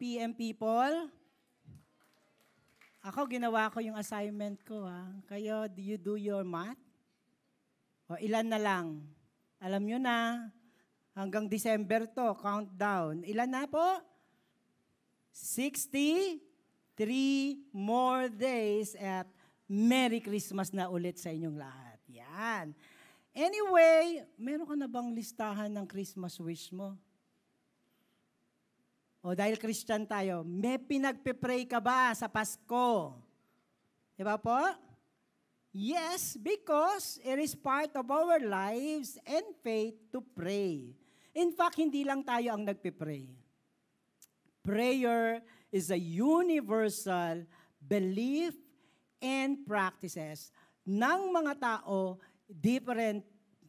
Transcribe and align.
4 0.00 0.08
p.m. 0.08 0.32
people. 0.32 1.12
Ako, 3.04 3.28
ginawa 3.28 3.68
ko 3.68 3.84
yung 3.84 4.00
assignment 4.00 4.56
ko. 4.64 4.88
Ha? 4.88 5.12
Kayo, 5.28 5.68
do 5.68 5.84
you 5.84 6.00
do 6.00 6.16
your 6.16 6.40
math? 6.40 6.80
O 8.08 8.16
ilan 8.16 8.48
na 8.48 8.56
lang? 8.56 9.04
Alam 9.60 9.84
nyo 9.84 10.00
na, 10.00 10.48
hanggang 11.12 11.44
December 11.52 12.08
to, 12.08 12.32
countdown. 12.40 13.20
Ilan 13.28 13.52
na 13.52 13.68
po? 13.68 14.00
63 15.36 16.40
more 17.68 18.32
days 18.32 18.96
at 18.96 19.28
Merry 19.68 20.24
Christmas 20.24 20.72
na 20.72 20.88
ulit 20.88 21.20
sa 21.20 21.28
inyong 21.28 21.60
lahat. 21.60 22.00
Yan. 22.08 22.72
Anyway, 23.36 24.24
meron 24.40 24.64
ka 24.64 24.80
na 24.80 24.88
bang 24.88 25.12
listahan 25.12 25.68
ng 25.68 25.84
Christmas 25.84 26.40
wish 26.40 26.72
mo? 26.72 26.96
O 29.20 29.36
dahil 29.36 29.60
Christian 29.60 30.08
tayo, 30.08 30.40
may 30.40 30.80
pinagpe-pray 30.80 31.68
ka 31.68 31.76
ba 31.76 32.16
sa 32.16 32.24
Pasko? 32.24 33.12
Di 34.16 34.24
ba 34.24 34.40
po? 34.40 34.56
Yes, 35.76 36.40
because 36.40 37.20
it 37.22 37.38
is 37.38 37.52
part 37.52 37.92
of 37.94 38.08
our 38.08 38.40
lives 38.40 39.20
and 39.28 39.44
faith 39.60 39.94
to 40.10 40.24
pray. 40.24 40.96
In 41.36 41.52
fact, 41.52 41.78
hindi 41.78 42.02
lang 42.02 42.24
tayo 42.24 42.56
ang 42.56 42.64
nagpe-pray. 42.64 43.28
Prayer 44.64 45.44
is 45.70 45.92
a 45.92 46.00
universal 46.00 47.44
belief 47.78 48.56
and 49.20 49.62
practices 49.68 50.50
ng 50.82 51.30
mga 51.30 51.54
tao, 51.60 52.18
different 52.48 53.22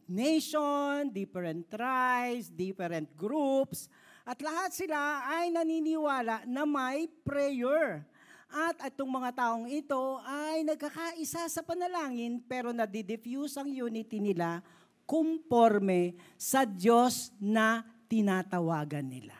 nation, 0.08 1.12
different 1.12 1.68
tribes, 1.70 2.50
different 2.50 3.08
groups, 3.14 3.86
at 4.22 4.38
lahat 4.38 4.70
sila 4.70 5.26
ay 5.26 5.50
naniniwala 5.50 6.46
na 6.46 6.62
may 6.62 7.10
prayer. 7.26 8.06
At 8.52 8.92
itong 8.92 9.08
mga 9.08 9.30
taong 9.32 9.66
ito 9.66 10.20
ay 10.22 10.62
nagkakaisa 10.62 11.48
sa 11.48 11.62
panalangin 11.64 12.38
pero 12.44 12.70
nadidiffuse 12.70 13.56
ang 13.56 13.72
unity 13.72 14.20
nila 14.20 14.60
kumporme 15.08 16.14
sa 16.36 16.62
Diyos 16.68 17.32
na 17.40 17.82
tinatawagan 18.06 19.08
nila. 19.08 19.34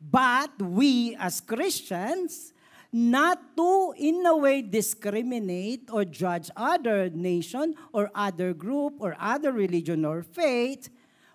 But 0.00 0.56
we 0.56 1.12
as 1.20 1.44
Christians, 1.44 2.56
not 2.88 3.36
to 3.60 3.92
in 4.00 4.24
a 4.24 4.32
way 4.32 4.64
discriminate 4.64 5.92
or 5.92 6.08
judge 6.08 6.48
other 6.56 7.12
nation 7.12 7.76
or 7.92 8.08
other 8.16 8.56
group 8.56 8.96
or 8.96 9.12
other 9.20 9.52
religion 9.52 10.08
or 10.08 10.24
faith, 10.24 10.88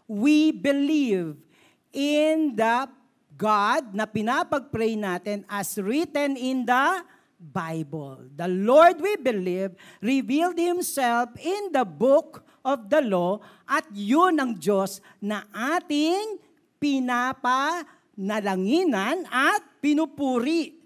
we 0.09 0.49
believe 0.49 1.44
in 1.95 2.59
the 2.59 2.91
God 3.35 3.95
na 3.95 4.03
pinapag-pray 4.03 4.99
natin 4.99 5.47
as 5.47 5.79
written 5.79 6.35
in 6.35 6.67
the 6.67 7.03
Bible. 7.39 8.19
The 8.31 8.47
Lord 8.47 9.03
we 9.03 9.19
believe 9.19 9.75
revealed 9.99 10.59
Himself 10.59 11.35
in 11.39 11.71
the 11.71 11.83
book 11.83 12.43
of 12.63 12.87
the 12.87 13.01
law 13.03 13.43
at 13.67 13.83
yun 13.91 14.39
ang 14.39 14.55
Diyos 14.55 15.03
na 15.19 15.43
ating 15.51 16.39
pinapanalanginan 16.79 19.27
at 19.27 19.59
pinupuri. 19.83 20.79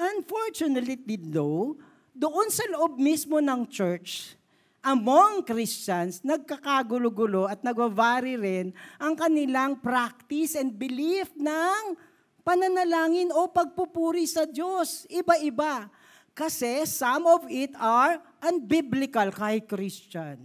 Unfortunately 0.00 1.20
though, 1.20 1.76
doon 2.16 2.48
sa 2.48 2.64
loob 2.72 2.96
mismo 2.96 3.36
ng 3.36 3.68
church, 3.68 4.39
among 4.80 5.44
Christians, 5.44 6.24
nagkakagulo-gulo 6.24 7.44
at 7.48 7.60
nagwavari 7.60 8.36
rin 8.40 8.66
ang 8.96 9.12
kanilang 9.12 9.76
practice 9.80 10.56
and 10.56 10.72
belief 10.76 11.28
ng 11.36 11.96
pananalangin 12.40 13.28
o 13.32 13.48
pagpupuri 13.52 14.24
sa 14.24 14.48
Diyos. 14.48 15.04
Iba-iba. 15.12 15.92
Kasi 16.32 16.88
some 16.88 17.28
of 17.28 17.44
it 17.52 17.76
are 17.76 18.16
unbiblical 18.40 19.28
kay 19.28 19.60
Christian. 19.60 20.40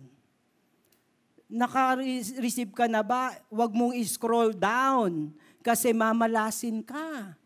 Naka-receive 1.48 2.76
ka 2.76 2.90
na 2.92 3.00
ba? 3.06 3.32
Huwag 3.48 3.72
mong 3.72 3.96
i-scroll 3.96 4.52
down 4.52 5.32
kasi 5.64 5.96
mamalasin 5.96 6.84
ka. 6.84 7.38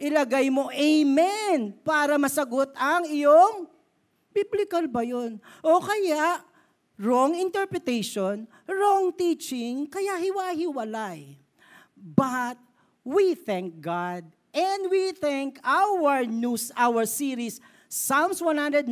Ilagay 0.00 0.48
mo 0.48 0.72
amen 0.72 1.76
para 1.84 2.16
masagot 2.16 2.72
ang 2.78 3.04
iyong 3.06 3.68
Biblical 4.32 4.88
ba 4.88 5.04
yun? 5.04 5.36
O 5.60 5.78
kaya, 5.78 6.40
wrong 6.96 7.36
interpretation, 7.36 8.48
wrong 8.64 9.12
teaching, 9.12 9.86
kaya 9.86 10.16
hiwa-hiwalay. 10.18 11.36
But 11.94 12.56
we 13.04 13.36
thank 13.36 13.78
God 13.78 14.26
and 14.50 14.80
we 14.88 15.12
thank 15.12 15.60
our 15.62 16.24
news, 16.24 16.72
our 16.74 17.04
series, 17.04 17.60
Psalms 17.92 18.40
119, 18.40 18.88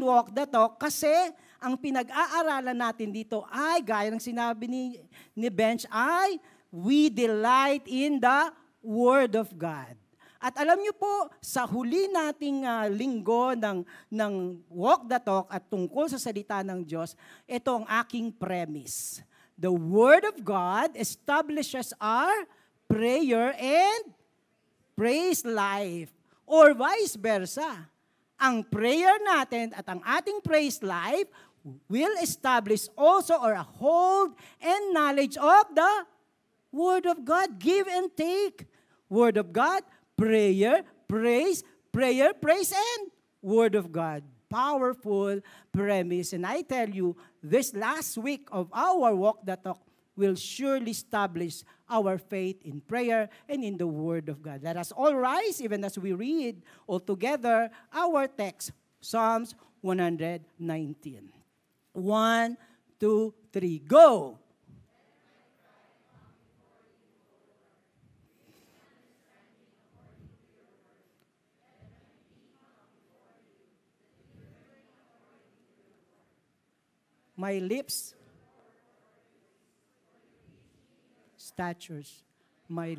Walk 0.00 0.32
the 0.32 0.48
Talk, 0.48 0.80
kasi 0.80 1.12
ang 1.60 1.76
pinag-aaralan 1.76 2.72
natin 2.72 3.12
dito 3.12 3.44
ay, 3.52 3.84
gaya 3.84 4.08
ng 4.08 4.16
sinabi 4.16 4.64
ni, 4.64 4.96
ni 5.36 5.48
Bench, 5.52 5.84
ay 5.92 6.40
we 6.72 7.12
delight 7.12 7.84
in 7.84 8.16
the 8.16 8.48
Word 8.80 9.36
of 9.36 9.52
God. 9.52 9.99
At 10.40 10.56
alam 10.56 10.80
niyo 10.80 10.96
po, 10.96 11.28
sa 11.44 11.68
huli 11.68 12.08
nating 12.08 12.64
uh, 12.64 12.88
linggo 12.88 13.52
ng, 13.52 13.84
ng 14.08 14.34
Walk 14.72 15.04
the 15.04 15.20
Talk 15.20 15.52
at 15.52 15.68
tungkol 15.68 16.08
sa 16.08 16.16
salita 16.16 16.64
ng 16.64 16.80
Diyos, 16.80 17.12
ito 17.44 17.68
ang 17.68 17.84
aking 17.84 18.32
premise. 18.32 19.20
The 19.60 19.68
Word 19.68 20.24
of 20.24 20.40
God 20.40 20.96
establishes 20.96 21.92
our 22.00 22.48
prayer 22.88 23.52
and 23.60 24.16
praise 24.96 25.44
life. 25.44 26.08
Or 26.48 26.72
vice 26.72 27.20
versa. 27.20 27.92
Ang 28.40 28.64
prayer 28.64 29.20
natin 29.20 29.76
at 29.76 29.84
ang 29.92 30.00
ating 30.00 30.40
praise 30.40 30.80
life 30.80 31.28
will 31.92 32.16
establish 32.24 32.88
also 32.96 33.36
or 33.36 33.60
hold 33.60 34.32
and 34.56 34.96
knowledge 34.96 35.36
of 35.36 35.68
the 35.76 36.08
Word 36.72 37.04
of 37.04 37.20
God. 37.28 37.60
Give 37.60 37.84
and 37.84 38.08
take. 38.16 38.64
Word 39.10 39.36
of 39.36 39.52
God, 39.52 39.82
prayer, 40.20 40.84
praise, 41.08 41.64
prayer, 41.90 42.34
praise, 42.34 42.76
and 42.76 43.10
Word 43.40 43.74
of 43.74 43.90
God. 43.90 44.22
Powerful 44.50 45.40
premise. 45.72 46.34
And 46.34 46.44
I 46.44 46.60
tell 46.60 46.90
you, 46.90 47.16
this 47.42 47.72
last 47.72 48.18
week 48.18 48.46
of 48.52 48.68
our 48.74 49.14
Walk 49.16 49.40
the 49.46 49.56
Talk 49.56 49.80
will 50.14 50.34
surely 50.34 50.90
establish 50.90 51.64
our 51.88 52.18
faith 52.18 52.60
in 52.68 52.82
prayer 52.82 53.30
and 53.48 53.64
in 53.64 53.78
the 53.78 53.86
Word 53.86 54.28
of 54.28 54.42
God. 54.42 54.60
Let 54.62 54.76
us 54.76 54.92
all 54.92 55.14
rise 55.14 55.62
even 55.62 55.82
as 55.84 55.98
we 55.98 56.12
read 56.12 56.60
all 56.86 57.00
together 57.00 57.70
our 57.88 58.28
text, 58.28 58.72
Psalms 59.00 59.54
119. 59.80 61.32
One, 61.94 62.58
two, 63.00 63.32
three, 63.52 63.78
go! 63.78 64.36
My 77.40 77.56
lips, 77.56 78.14
statures, 81.38 82.22
my 82.68 82.88
love. 82.88 82.98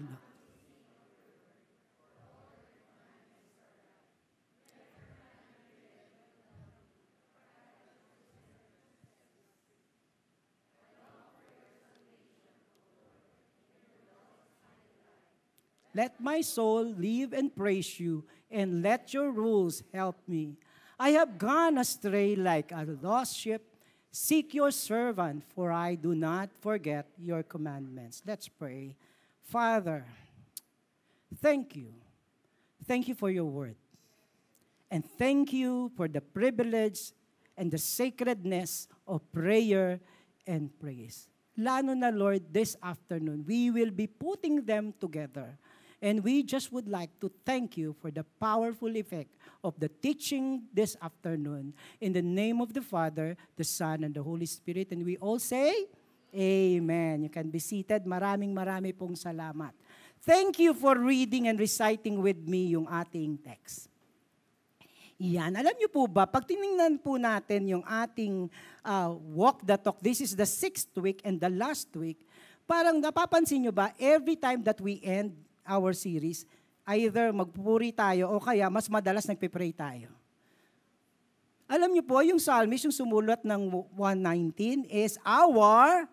Let 15.93 16.19
my 16.19 16.41
soul 16.41 16.85
live 16.97 17.33
and 17.33 17.55
praise 17.55 17.99
you, 17.99 18.23
and 18.49 18.81
let 18.81 19.13
your 19.13 19.29
rules 19.29 19.83
help 19.93 20.17
me. 20.27 20.55
I 20.97 21.09
have 21.09 21.37
gone 21.37 21.77
astray 21.77 22.35
like 22.35 22.71
a 22.71 22.87
lost 23.03 23.37
sheep 23.37 23.61
Seek 24.11 24.53
your 24.53 24.71
servant, 24.71 25.43
for 25.55 25.71
I 25.71 25.95
do 25.95 26.13
not 26.13 26.49
forget 26.59 27.07
your 27.17 27.43
commandments. 27.43 28.21
Let's 28.27 28.49
pray. 28.49 28.95
Father, 29.41 30.05
thank 31.41 31.75
you. 31.75 31.93
Thank 32.85 33.07
you 33.07 33.15
for 33.15 33.29
your 33.29 33.45
word. 33.45 33.75
And 34.89 35.05
thank 35.17 35.53
you 35.53 35.91
for 35.95 36.09
the 36.09 36.19
privilege 36.19 37.13
and 37.55 37.71
the 37.71 37.77
sacredness 37.77 38.89
of 39.07 39.21
prayer 39.31 40.01
and 40.45 40.77
praise. 40.77 41.29
Lalo 41.55 41.93
na, 41.93 42.09
Lord, 42.09 42.43
this 42.51 42.75
afternoon, 42.83 43.45
we 43.47 43.71
will 43.71 43.91
be 43.91 44.07
putting 44.07 44.65
them 44.65 44.93
together 44.99 45.57
And 46.01 46.25
we 46.25 46.41
just 46.41 46.73
would 46.73 46.89
like 46.89 47.13
to 47.21 47.29
thank 47.45 47.77
you 47.77 47.93
for 48.01 48.09
the 48.09 48.25
powerful 48.41 48.89
effect 48.97 49.29
of 49.63 49.77
the 49.77 49.87
teaching 49.87 50.65
this 50.73 50.97
afternoon. 50.97 51.77
In 52.01 52.11
the 52.11 52.25
name 52.25 52.59
of 52.59 52.73
the 52.73 52.81
Father, 52.81 53.37
the 53.55 53.63
Son, 53.63 54.03
and 54.03 54.13
the 54.13 54.23
Holy 54.23 54.49
Spirit. 54.49 54.89
And 54.89 55.05
we 55.05 55.17
all 55.17 55.37
say, 55.37 55.85
Amen. 56.33 57.23
You 57.23 57.29
can 57.29 57.51
be 57.51 57.59
seated. 57.59 58.07
Maraming 58.07 58.55
marami 58.55 58.95
pong 58.95 59.19
salamat. 59.19 59.75
Thank 60.23 60.63
you 60.63 60.71
for 60.71 60.95
reading 60.95 61.51
and 61.51 61.59
reciting 61.59 62.23
with 62.23 62.39
me 62.47 62.71
yung 62.71 62.87
ating 62.87 63.35
text. 63.43 63.91
Yan. 65.21 65.53
Alam 65.53 65.75
niyo 65.77 65.91
po 65.91 66.07
ba, 66.09 66.25
pag 66.25 66.47
tinignan 66.47 66.97
po 66.97 67.19
natin 67.19 67.77
yung 67.77 67.85
ating 67.85 68.49
uh, 68.81 69.13
walk 69.35 69.61
the 69.61 69.77
talk, 69.77 70.01
this 70.01 70.17
is 70.17 70.33
the 70.33 70.47
sixth 70.47 70.89
week 70.97 71.21
and 71.21 71.37
the 71.37 71.51
last 71.51 71.93
week, 71.93 72.25
parang 72.65 72.97
napapansin 72.97 73.61
niyo 73.61 73.75
ba, 73.75 73.93
every 74.01 74.33
time 74.33 74.65
that 74.65 74.79
we 74.81 74.97
end 75.03 75.35
our 75.65 75.93
series, 75.93 76.45
either 76.89 77.29
magpupuri 77.31 77.93
tayo 77.93 78.31
o 78.31 78.41
kaya 78.41 78.67
mas 78.67 78.89
madalas 78.89 79.25
nagpe-pray 79.29 79.71
tayo. 79.71 80.09
Alam 81.71 81.95
niyo 81.95 82.03
po, 82.03 82.19
yung 82.19 82.35
psalmist, 82.35 82.83
yung 82.83 82.95
sumulat 82.95 83.47
ng 83.47 83.71
119 83.95 84.91
is 84.91 85.15
our 85.23 86.03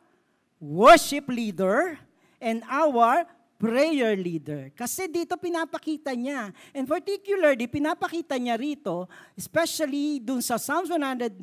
worship 0.62 1.26
leader 1.26 1.98
and 2.38 2.62
our 2.70 3.26
prayer 3.58 4.14
leader. 4.14 4.70
Kasi 4.78 5.10
dito 5.10 5.34
pinapakita 5.34 6.14
niya. 6.14 6.54
And 6.70 6.86
particularly, 6.86 7.66
pinapakita 7.66 8.38
niya 8.38 8.54
rito, 8.54 9.10
especially 9.34 10.22
dun 10.22 10.38
sa 10.38 10.62
Psalms 10.62 10.86
119, 10.94 11.42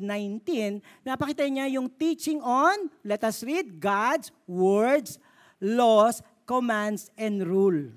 napakita 1.04 1.44
niya 1.44 1.76
yung 1.76 1.92
teaching 1.92 2.40
on, 2.40 2.88
let 3.04 3.20
us 3.20 3.44
read, 3.44 3.76
God's 3.76 4.32
words, 4.48 5.20
laws, 5.60 6.24
commands, 6.46 7.10
and 7.18 7.42
rule. 7.42 7.90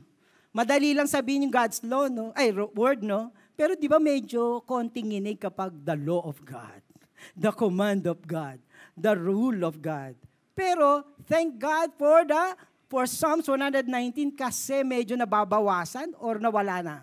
Madali 0.49 0.97
lang 0.97 1.05
sabihin 1.05 1.47
yung 1.47 1.53
God's 1.53 1.79
law, 1.85 2.09
no? 2.09 2.33
Ay, 2.33 2.49
word, 2.73 3.05
no? 3.05 3.29
Pero 3.53 3.77
di 3.77 3.85
ba 3.85 4.01
medyo 4.01 4.65
konting 4.65 5.21
inig 5.21 5.37
kapag 5.37 5.69
the 5.85 5.93
law 5.93 6.25
of 6.25 6.41
God, 6.41 6.81
the 7.37 7.53
command 7.53 8.09
of 8.09 8.25
God, 8.25 8.57
the 8.97 9.13
rule 9.13 9.61
of 9.61 9.77
God. 9.77 10.17
Pero 10.57 11.05
thank 11.29 11.61
God 11.61 11.93
for 11.95 12.25
the 12.25 12.57
for 12.89 13.05
Psalms 13.05 13.45
119 13.45 14.33
kasi 14.33 14.81
medyo 14.81 15.13
nababawasan 15.13 16.17
or 16.17 16.41
nawala 16.41 16.81
na. 16.81 16.97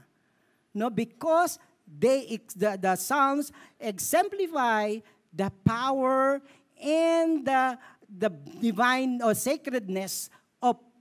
No, 0.75 0.91
because 0.91 1.63
they 1.87 2.41
the, 2.59 2.75
the 2.77 2.99
Psalms 2.99 3.55
exemplify 3.79 4.99
the 5.31 5.49
power 5.63 6.43
and 6.77 7.47
the 7.47 7.79
the 8.11 8.29
divine 8.61 9.23
or 9.23 9.33
sacredness 9.33 10.29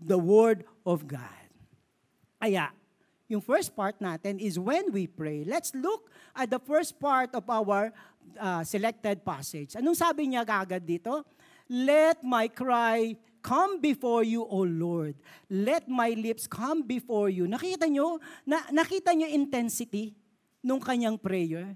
the 0.01 0.18
word 0.18 0.65
of 0.86 1.07
God. 1.07 1.47
Aya, 2.42 2.69
yung 3.25 3.42
first 3.42 3.74
part 3.74 3.97
natin 3.97 4.38
is 4.38 4.62
when 4.62 4.94
we 4.94 5.09
pray. 5.09 5.42
Let's 5.42 5.74
look 5.74 6.13
at 6.38 6.50
the 6.53 6.62
first 6.62 7.00
part 7.01 7.33
of 7.33 7.50
our 7.50 7.89
uh, 8.38 8.62
selected 8.62 9.25
passage. 9.25 9.74
Anong 9.74 9.97
sabi 9.97 10.30
niya 10.30 10.45
agad 10.45 10.86
dito? 10.86 11.25
Let 11.65 12.21
my 12.21 12.45
cry 12.45 13.18
come 13.42 13.81
before 13.81 14.21
you, 14.21 14.45
O 14.45 14.62
Lord. 14.65 15.18
Let 15.50 15.89
my 15.89 16.13
lips 16.13 16.45
come 16.45 16.86
before 16.86 17.33
you. 17.33 17.50
Nakita 17.50 17.89
nyo? 17.89 18.21
Na, 18.45 18.62
nakita 18.69 19.13
nyo 19.18 19.25
intensity 19.25 20.13
nung 20.62 20.81
kanyang 20.81 21.18
prayer? 21.18 21.74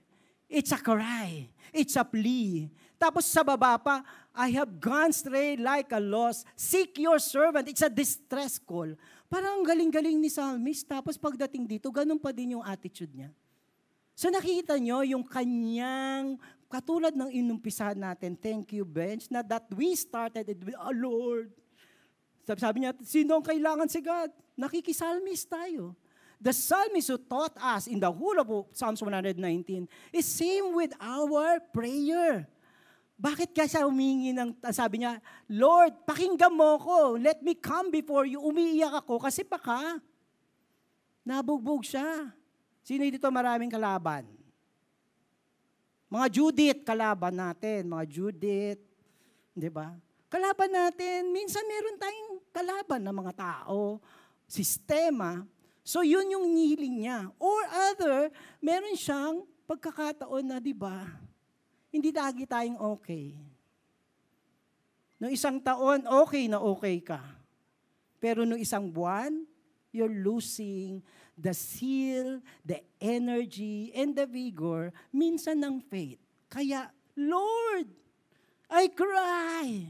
It's 0.49 0.73
a 0.73 0.81
cry. 0.81 1.49
It's 1.73 1.97
a 1.97 2.05
plea. 2.05 2.69
Tapos 2.99 3.23
sa 3.23 3.47
baba 3.47 3.79
pa, 3.79 4.03
I 4.35 4.51
have 4.59 4.75
gone 4.77 5.15
stray 5.15 5.55
like 5.55 5.95
a 5.95 6.03
lost. 6.03 6.43
Seek 6.53 6.99
your 6.99 7.17
servant. 7.17 7.71
It's 7.71 7.81
a 7.81 7.87
distress 7.87 8.59
call. 8.59 8.91
Parang 9.31 9.63
galing-galing 9.63 10.19
ni 10.19 10.27
Psalmist. 10.27 10.83
Tapos 10.83 11.15
pagdating 11.15 11.63
dito, 11.63 11.87
ganun 11.95 12.19
pa 12.19 12.35
din 12.35 12.59
yung 12.59 12.65
attitude 12.67 13.15
niya. 13.15 13.31
So 14.19 14.27
nakikita 14.27 14.75
nyo 14.75 14.99
yung 15.07 15.23
kanyang, 15.23 16.35
katulad 16.67 17.15
ng 17.15 17.31
inumpisahan 17.31 17.95
natin, 17.95 18.35
thank 18.35 18.75
you, 18.75 18.83
Bench, 18.83 19.31
na 19.31 19.39
that 19.39 19.63
we 19.71 19.95
started 19.95 20.43
it 20.43 20.59
with, 20.59 20.75
oh 20.75 20.91
Lord. 20.91 21.55
Sabi, 22.43 22.59
sabi 22.59 22.77
niya, 22.83 22.91
sino 22.99 23.39
ang 23.39 23.45
kailangan 23.47 23.87
si 23.87 24.03
God? 24.03 24.27
Nakikisalmist 24.59 25.47
tayo. 25.47 25.95
The 26.39 26.51
psalmist 26.51 27.07
who 27.11 27.19
taught 27.19 27.55
us 27.59 27.87
in 27.87 27.99
the 27.99 28.11
whole 28.11 28.39
of 28.39 28.47
Psalms 28.71 28.99
119 29.03 29.39
is 30.11 30.27
same 30.27 30.75
with 30.75 30.91
our 30.99 31.63
prayer. 31.71 32.47
Bakit 33.19 33.51
ka 33.51 33.67
siya 33.67 33.83
humingi 33.83 34.31
ng, 34.31 34.55
sabi 34.71 35.03
niya, 35.03 35.19
Lord, 35.51 36.07
pakinggan 36.07 36.55
mo 36.55 36.79
ko. 36.79 37.19
Let 37.19 37.43
me 37.43 37.51
come 37.51 37.91
before 37.91 38.23
you. 38.23 38.39
Umiiyak 38.39 39.03
ako 39.03 39.19
kasi 39.19 39.43
baka 39.43 39.99
nabugbog 41.27 41.83
siya. 41.83 42.31
Sino 42.79 43.03
dito 43.03 43.27
maraming 43.27 43.67
kalaban? 43.67 44.23
Mga 46.07 46.27
Judith, 46.31 46.79
kalaban 46.87 47.35
natin. 47.35 47.91
Mga 47.91 48.05
Judith, 48.07 48.81
di 49.51 49.67
ba? 49.67 49.91
Kalaban 50.31 50.71
natin, 50.71 51.27
minsan 51.35 51.67
meron 51.67 51.99
tayong 51.99 52.33
kalaban 52.55 53.01
ng 53.03 53.15
mga 53.19 53.33
tao, 53.35 53.99
sistema. 54.47 55.43
So 55.83 56.07
yun 56.07 56.31
yung 56.31 56.47
nihiling 56.55 57.03
niya. 57.03 57.27
Or 57.35 57.61
other, 57.91 58.31
meron 58.63 58.95
siyang 58.95 59.43
pagkakataon 59.67 60.45
na, 60.45 60.57
di 60.63 60.71
ba, 60.71 61.03
hindi 61.89 62.13
lagi 62.13 62.45
tayong 62.45 62.77
okay. 62.77 63.33
No 65.19 65.27
isang 65.27 65.59
taon, 65.59 66.05
okay 66.07 66.47
na 66.47 66.63
okay 66.63 67.03
ka. 67.03 67.19
Pero 68.23 68.47
no 68.47 68.55
isang 68.55 68.87
buwan, 68.87 69.43
you're 69.91 70.11
losing 70.11 71.01
the 71.39 71.55
zeal, 71.55 72.43
the 72.67 72.83
energy, 72.99 73.95
and 73.95 74.11
the 74.11 74.27
vigor, 74.27 74.91
minsan 75.11 75.63
ng 75.63 75.79
faith. 75.79 76.19
Kaya, 76.51 76.91
Lord, 77.15 77.87
I 78.67 78.91
cry. 78.91 79.87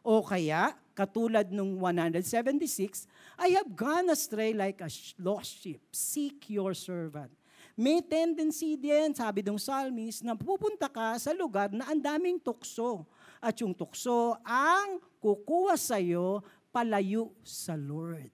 O 0.00 0.24
kaya, 0.24 0.72
katulad 0.96 1.52
nung 1.52 1.76
176, 1.76 3.04
I 3.36 3.52
have 3.52 3.68
gone 3.76 4.08
astray 4.08 4.56
like 4.56 4.80
a 4.80 4.88
lost 5.20 5.60
sheep. 5.60 5.84
Seek 5.92 6.48
your 6.48 6.72
servant. 6.72 7.35
May 7.76 8.00
tendency 8.00 8.72
din, 8.80 9.12
sabi 9.12 9.44
ng 9.44 9.60
psalmist, 9.60 10.24
na 10.24 10.32
pupunta 10.32 10.88
ka 10.88 11.20
sa 11.20 11.36
lugar 11.36 11.68
na 11.68 11.92
ang 11.92 12.00
daming 12.00 12.40
tukso. 12.40 13.04
At 13.36 13.60
yung 13.60 13.76
tukso 13.76 14.32
ang 14.40 14.96
kukuha 15.20 15.76
sa 15.76 16.00
iyo 16.00 16.40
palayo 16.72 17.36
sa 17.44 17.76
Lord. 17.76 18.32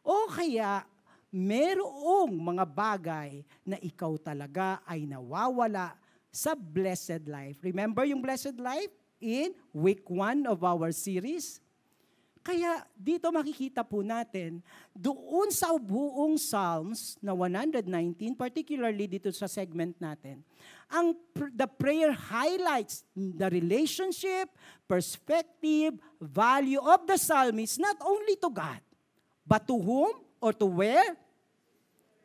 O 0.00 0.24
kaya, 0.32 0.88
merong 1.28 2.32
mga 2.32 2.64
bagay 2.64 3.44
na 3.60 3.76
ikaw 3.76 4.16
talaga 4.16 4.80
ay 4.88 5.04
nawawala 5.04 5.92
sa 6.32 6.56
blessed 6.56 7.28
life. 7.28 7.60
Remember 7.60 8.08
yung 8.08 8.24
blessed 8.24 8.56
life 8.56 8.90
in 9.20 9.52
week 9.76 10.08
one 10.08 10.48
of 10.48 10.64
our 10.64 10.96
series? 10.96 11.60
Kaya 12.40 12.88
dito 12.96 13.28
makikita 13.28 13.84
po 13.84 14.00
natin, 14.00 14.64
doon 14.96 15.52
sa 15.52 15.76
buong 15.76 16.40
Psalms 16.40 17.20
na 17.20 17.36
119, 17.36 17.84
particularly 18.32 19.04
dito 19.04 19.28
sa 19.28 19.44
segment 19.44 19.92
natin, 20.00 20.40
ang 20.88 21.12
the 21.52 21.68
prayer 21.68 22.16
highlights 22.16 23.04
the 23.12 23.44
relationship, 23.52 24.48
perspective, 24.88 26.00
value 26.16 26.80
of 26.80 27.04
the 27.04 27.20
psalmist 27.20 27.76
not 27.76 28.00
only 28.00 28.34
to 28.40 28.48
God, 28.48 28.80
but 29.44 29.68
to 29.68 29.76
whom 29.76 30.24
or 30.40 30.56
to 30.56 30.64
where? 30.64 31.12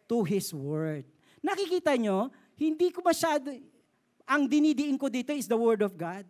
To 0.07 0.23
His 0.23 0.55
Word. 0.55 1.03
Nakikita 1.43 1.91
nyo, 1.99 2.31
hindi 2.55 2.87
ko 2.89 3.03
masyado, 3.03 3.51
ang 4.23 4.47
dinidiin 4.47 4.95
ko 4.95 5.11
dito 5.11 5.35
is 5.35 5.45
the 5.45 5.59
Word 5.59 5.83
of 5.83 5.93
God. 5.99 6.23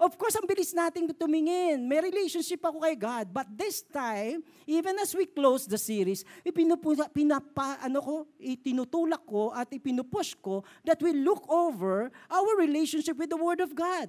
Of 0.00 0.16
course, 0.16 0.32
ang 0.32 0.48
bilis 0.48 0.72
nating 0.72 1.12
tumingin. 1.12 1.84
May 1.84 2.00
relationship 2.00 2.64
ako 2.64 2.80
kay 2.80 2.96
God. 2.96 3.28
But 3.28 3.52
this 3.52 3.84
time, 3.84 4.40
even 4.64 4.96
as 4.96 5.12
we 5.12 5.28
close 5.28 5.68
the 5.68 5.76
series, 5.76 6.24
ipinupusa, 6.40 7.12
pinapa, 7.12 7.76
ano 7.84 8.00
ko, 8.00 8.14
itinutulak 8.40 9.20
ko 9.28 9.52
at 9.52 9.68
ipinupush 9.68 10.40
ko 10.40 10.64
that 10.88 10.96
we 11.04 11.12
look 11.12 11.44
over 11.52 12.08
our 12.32 12.52
relationship 12.56 13.20
with 13.20 13.28
the 13.28 13.36
Word 13.36 13.60
of 13.60 13.76
God. 13.76 14.08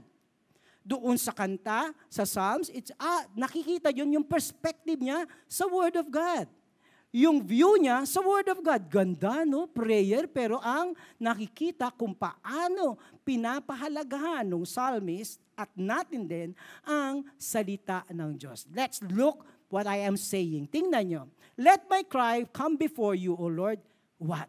Doon 0.88 1.20
sa 1.20 1.36
kanta, 1.36 1.92
sa 2.08 2.24
Psalms, 2.24 2.72
it's, 2.72 2.96
ah, 2.96 3.28
nakikita 3.36 3.92
yun 3.92 4.16
yung 4.16 4.26
perspective 4.26 4.96
niya 4.96 5.28
sa 5.44 5.68
Word 5.68 6.00
of 6.00 6.08
God 6.08 6.48
yung 7.12 7.44
view 7.44 7.76
niya 7.76 8.08
sa 8.08 8.24
Word 8.24 8.48
of 8.48 8.64
God. 8.64 8.88
Ganda, 8.88 9.44
no? 9.44 9.68
Prayer, 9.68 10.32
pero 10.32 10.64
ang 10.64 10.96
nakikita 11.20 11.92
kung 11.92 12.16
paano 12.16 12.96
pinapahalagahan 13.28 14.48
ng 14.48 14.64
psalmist 14.64 15.44
at 15.60 15.68
natin 15.76 16.24
din 16.24 16.50
ang 16.88 17.28
salita 17.36 18.08
ng 18.08 18.40
Diyos. 18.40 18.64
Let's 18.72 19.04
look 19.12 19.44
what 19.68 19.86
I 19.92 20.08
am 20.08 20.16
saying. 20.16 20.72
Tingnan 20.72 21.06
nyo. 21.12 21.24
Let 21.60 21.84
my 21.92 22.08
cry 22.08 22.48
come 22.48 22.80
before 22.80 23.14
you, 23.14 23.36
O 23.36 23.52
Lord. 23.52 23.84
What? 24.16 24.48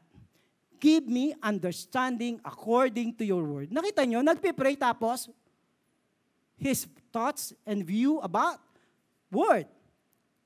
Give 0.78 1.02
me 1.02 1.34
understanding 1.42 2.38
according 2.46 3.18
to 3.18 3.26
your 3.26 3.42
word. 3.42 3.74
Nakita 3.74 4.06
nyo, 4.06 4.22
nagpipray 4.22 4.78
tapos 4.78 5.30
his 6.58 6.86
thoughts 7.10 7.50
and 7.66 7.82
view 7.82 8.22
about 8.22 8.62
word 9.34 9.66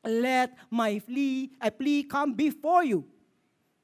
let 0.07 0.55
my 0.71 1.03
plea, 1.03 1.51
I 1.61 1.69
plea 1.71 2.07
come 2.07 2.33
before 2.33 2.87
you. 2.87 3.05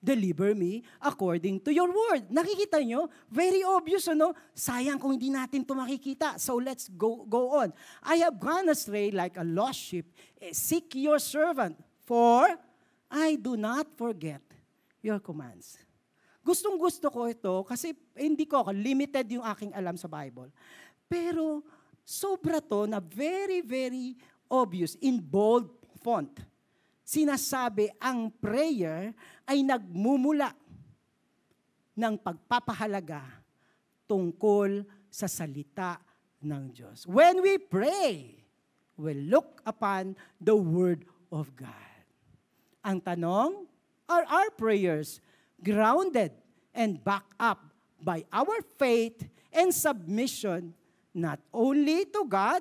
Deliver 0.02 0.50
me 0.54 0.82
according 0.98 1.62
to 1.62 1.70
your 1.70 1.86
word. 1.86 2.26
Nakikita 2.26 2.82
nyo? 2.82 3.06
Very 3.30 3.62
obvious, 3.62 4.10
ano? 4.10 4.34
Sayang 4.50 4.98
kung 4.98 5.14
hindi 5.14 5.30
natin 5.30 5.62
ito 5.62 5.78
makikita. 5.78 6.42
So 6.42 6.58
let's 6.58 6.90
go, 6.90 7.22
go 7.22 7.62
on. 7.62 7.70
I 8.02 8.18
have 8.26 8.34
gone 8.34 8.66
astray 8.66 9.14
like 9.14 9.38
a 9.38 9.46
lost 9.46 9.78
sheep. 9.78 10.10
Eh, 10.42 10.50
seek 10.50 10.98
your 10.98 11.22
servant, 11.22 11.78
for 12.02 12.50
I 13.06 13.38
do 13.38 13.54
not 13.54 13.94
forget 13.94 14.42
your 14.98 15.22
commands. 15.22 15.78
Gustong 16.42 16.74
gusto 16.74 17.06
ko 17.06 17.30
ito 17.30 17.62
kasi 17.62 17.94
hindi 18.18 18.50
ko 18.50 18.66
limited 18.74 19.30
yung 19.30 19.46
aking 19.46 19.70
alam 19.70 19.94
sa 19.94 20.10
Bible. 20.10 20.50
Pero 21.06 21.62
sobra 22.02 22.58
to 22.58 22.90
na 22.90 22.98
very, 22.98 23.62
very 23.62 24.18
obvious 24.50 24.98
in 24.98 25.22
bold 25.22 25.70
font. 26.02 26.30
Sinasabi 27.06 27.90
ang 28.02 28.28
prayer 28.34 29.14
ay 29.46 29.62
nagmumula 29.62 30.50
ng 31.94 32.14
pagpapahalaga 32.18 33.22
tungkol 34.10 34.82
sa 35.06 35.30
salita 35.30 36.02
ng 36.42 36.74
Diyos. 36.74 37.06
When 37.06 37.40
we 37.40 37.56
pray, 37.62 38.42
we 38.98 39.12
look 39.14 39.62
upon 39.62 40.18
the 40.42 40.58
Word 40.58 41.06
of 41.30 41.54
God. 41.54 41.70
Ang 42.82 42.98
tanong, 43.00 43.70
are 44.12 44.28
our 44.28 44.52
prayers 44.52 45.24
grounded 45.64 46.36
and 46.76 47.00
backed 47.00 47.32
up 47.40 47.72
by 48.04 48.28
our 48.28 48.60
faith 48.76 49.24
and 49.48 49.72
submission 49.72 50.76
not 51.16 51.40
only 51.52 52.04
to 52.12 52.28
God, 52.28 52.60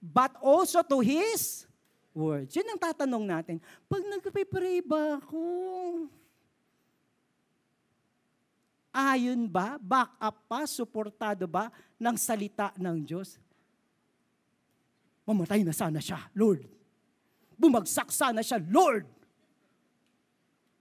but 0.00 0.32
also 0.40 0.80
to 0.80 1.04
His 1.04 1.67
words. 2.14 2.54
Yun 2.56 2.68
ang 2.74 2.80
tatanong 2.80 3.24
natin. 3.24 3.56
Pag 3.86 4.02
nagpipray 4.06 4.82
ba 4.84 5.18
ako, 5.20 5.42
ayon 8.92 9.46
ba, 9.46 9.78
back 9.78 10.10
up 10.18 10.36
pa, 10.46 10.66
suportado 10.66 11.46
ba 11.46 11.70
ng 11.98 12.16
salita 12.18 12.74
ng 12.74 12.96
Diyos? 13.02 13.38
Mamatay 15.28 15.60
na 15.60 15.76
sana 15.76 16.00
siya, 16.00 16.24
Lord. 16.32 16.64
Bumagsak 17.58 18.08
sana 18.14 18.40
siya, 18.40 18.62
Lord. 18.70 19.04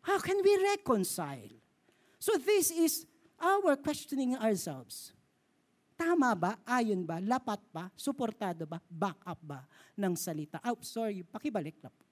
How 0.08 0.24
can 0.24 0.40
we 0.40 0.56
reconcile? 0.64 1.52
So 2.16 2.40
this 2.40 2.72
is 2.72 3.04
our 3.42 3.76
questioning 3.76 4.40
ourselves. 4.40 5.12
Tama 5.98 6.38
ba? 6.38 6.52
Ayon 6.62 7.02
ba? 7.02 7.18
Lapat 7.18 7.60
ba? 7.74 7.90
Suportado 7.98 8.70
ba? 8.70 8.78
Back 8.86 9.18
up 9.26 9.42
ba 9.42 9.66
ng 9.98 10.14
salita? 10.14 10.62
Oh, 10.70 10.78
sorry, 10.86 11.26
pakibalik 11.26 11.82
na 11.82 11.90
po. 11.90 12.06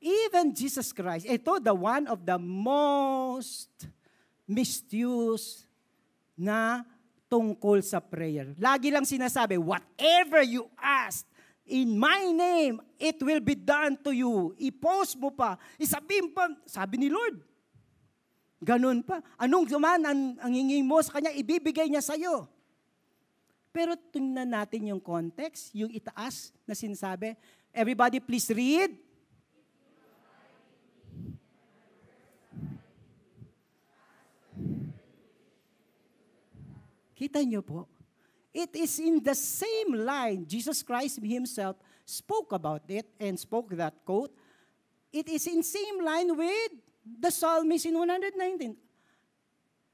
Even 0.00 0.52
Jesus 0.52 0.92
Christ, 0.92 1.24
ito 1.24 1.52
the 1.60 1.72
one 1.72 2.04
of 2.08 2.24
the 2.24 2.36
most 2.40 3.72
mysterious 4.44 5.64
na 6.36 6.84
tungkol 7.28 7.80
sa 7.84 8.00
prayer. 8.00 8.52
Lagi 8.56 8.88
lang 8.92 9.04
sinasabi, 9.04 9.56
whatever 9.60 10.44
you 10.44 10.68
ask 10.76 11.24
in 11.68 11.96
my 11.96 12.32
name, 12.32 12.80
it 12.98 13.16
will 13.22 13.40
be 13.40 13.54
done 13.54 13.96
to 14.00 14.10
you. 14.10 14.52
I-post 14.58 15.16
mo 15.16 15.30
pa. 15.32 15.56
Isabihin 15.78 16.34
pa, 16.34 16.50
sabi 16.66 16.96
ni 16.96 17.08
Lord. 17.08 17.49
Ganun 18.60 19.00
pa. 19.00 19.24
Anong 19.40 19.64
duman 19.64 20.00
ang, 20.04 20.20
ang 20.36 20.52
hinging 20.52 20.84
mo 20.84 21.00
sa 21.00 21.16
Kanya, 21.16 21.32
ibibigay 21.32 21.88
niya 21.88 22.04
sa'yo. 22.04 22.44
Pero 23.72 23.96
tingnan 23.96 24.52
natin 24.52 24.92
yung 24.92 25.00
context, 25.00 25.72
yung 25.72 25.88
itaas 25.88 26.52
na 26.68 26.76
sinasabi. 26.76 27.32
Everybody 27.72 28.20
please 28.20 28.52
read. 28.52 28.92
Kita 37.16 37.40
niyo 37.44 37.64
po, 37.64 37.88
It 38.50 38.74
is 38.74 38.98
in 38.98 39.22
the 39.22 39.38
same 39.38 39.94
line 39.94 40.42
Jesus 40.42 40.82
Christ 40.82 41.22
himself 41.22 41.78
spoke 42.02 42.50
about 42.50 42.82
it 42.90 43.06
and 43.22 43.38
spoke 43.38 43.70
that 43.78 43.94
quote. 44.02 44.34
It 45.14 45.30
is 45.30 45.46
in 45.46 45.62
same 45.62 46.02
line 46.02 46.34
with 46.34 46.74
the 47.18 47.32
psalmist 47.32 47.86
in 47.86 47.98
119. 47.98 48.76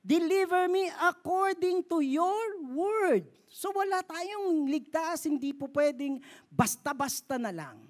Deliver 0.07 0.71
me 0.71 0.87
according 1.03 1.83
to 1.91 1.99
your 1.99 2.39
word. 2.71 3.27
So 3.51 3.75
wala 3.75 4.07
tayong 4.07 4.71
ligtas, 4.71 5.27
hindi 5.27 5.51
po 5.51 5.67
pwedeng 5.73 6.23
basta-basta 6.47 7.41
na 7.41 7.51
lang. 7.51 7.83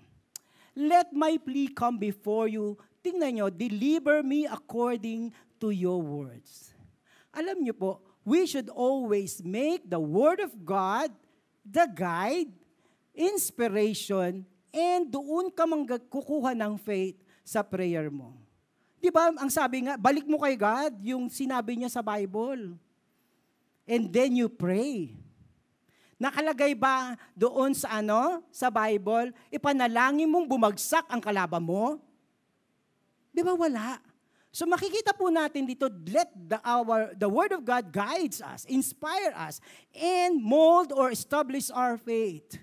Let 0.73 1.13
my 1.13 1.37
plea 1.37 1.73
come 1.73 2.01
before 2.01 2.49
you. 2.49 2.77
Tingnan 3.05 3.41
nyo, 3.41 3.47
deliver 3.53 4.25
me 4.25 4.49
according 4.49 5.33
to 5.61 5.73
your 5.73 6.01
words. 6.01 6.73
Alam 7.37 7.65
nyo 7.65 7.77
po, 7.77 7.91
we 8.25 8.49
should 8.49 8.73
always 8.73 9.45
make 9.45 9.85
the 9.89 10.01
Word 10.01 10.41
of 10.41 10.53
God 10.65 11.13
the 11.65 11.85
guide, 11.89 12.53
inspiration, 13.13 14.45
and 14.73 15.03
doon 15.09 15.53
ka 15.53 15.65
kukuha 16.09 16.53
ng 16.57 16.77
faith 16.81 17.17
sa 17.45 17.65
prayer 17.65 18.09
mo. 18.13 18.46
Di 19.07 19.15
ba, 19.15 19.31
ang 19.31 19.47
sabi 19.47 19.87
nga, 19.87 19.95
balik 19.95 20.27
mo 20.27 20.43
kay 20.43 20.59
God, 20.59 20.99
yung 20.99 21.31
sinabi 21.31 21.79
niya 21.79 21.87
sa 21.87 22.03
Bible. 22.03 22.75
And 23.87 24.11
then 24.11 24.35
you 24.35 24.51
pray. 24.51 25.15
Nakalagay 26.19 26.75
ba 26.75 27.15
doon 27.39 27.71
sa 27.71 28.03
ano, 28.03 28.43
sa 28.51 28.67
Bible, 28.67 29.31
ipanalangin 29.47 30.27
mong 30.27 30.51
bumagsak 30.51 31.07
ang 31.07 31.23
kalaban 31.23 31.63
mo? 31.63 32.03
Di 33.31 33.47
ba 33.47 33.55
wala? 33.55 34.03
So 34.51 34.67
makikita 34.67 35.15
po 35.15 35.31
natin 35.31 35.71
dito, 35.71 35.87
let 36.11 36.27
the, 36.35 36.59
our, 36.67 37.15
the 37.15 37.31
Word 37.31 37.55
of 37.55 37.63
God 37.63 37.95
guides 37.95 38.43
us, 38.43 38.67
inspire 38.67 39.31
us, 39.39 39.63
and 39.95 40.43
mold 40.43 40.91
or 40.91 41.15
establish 41.15 41.71
our 41.71 41.95
faith. 41.95 42.59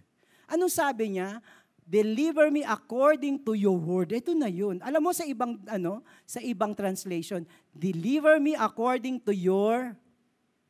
Anong 0.52 0.76
sabi 0.76 1.16
niya? 1.16 1.40
Deliver 1.84 2.48
me 2.48 2.64
according 2.64 3.44
to 3.44 3.54
your 3.54 3.76
word. 3.76 4.16
Ito 4.16 4.32
na 4.32 4.48
yun. 4.48 4.80
Alam 4.80 5.10
mo 5.10 5.12
sa 5.12 5.28
ibang 5.28 5.60
ano, 5.68 6.00
sa 6.24 6.40
ibang 6.40 6.72
translation, 6.72 7.44
deliver 7.76 8.40
me 8.40 8.56
according 8.56 9.20
to 9.20 9.36
your 9.36 9.92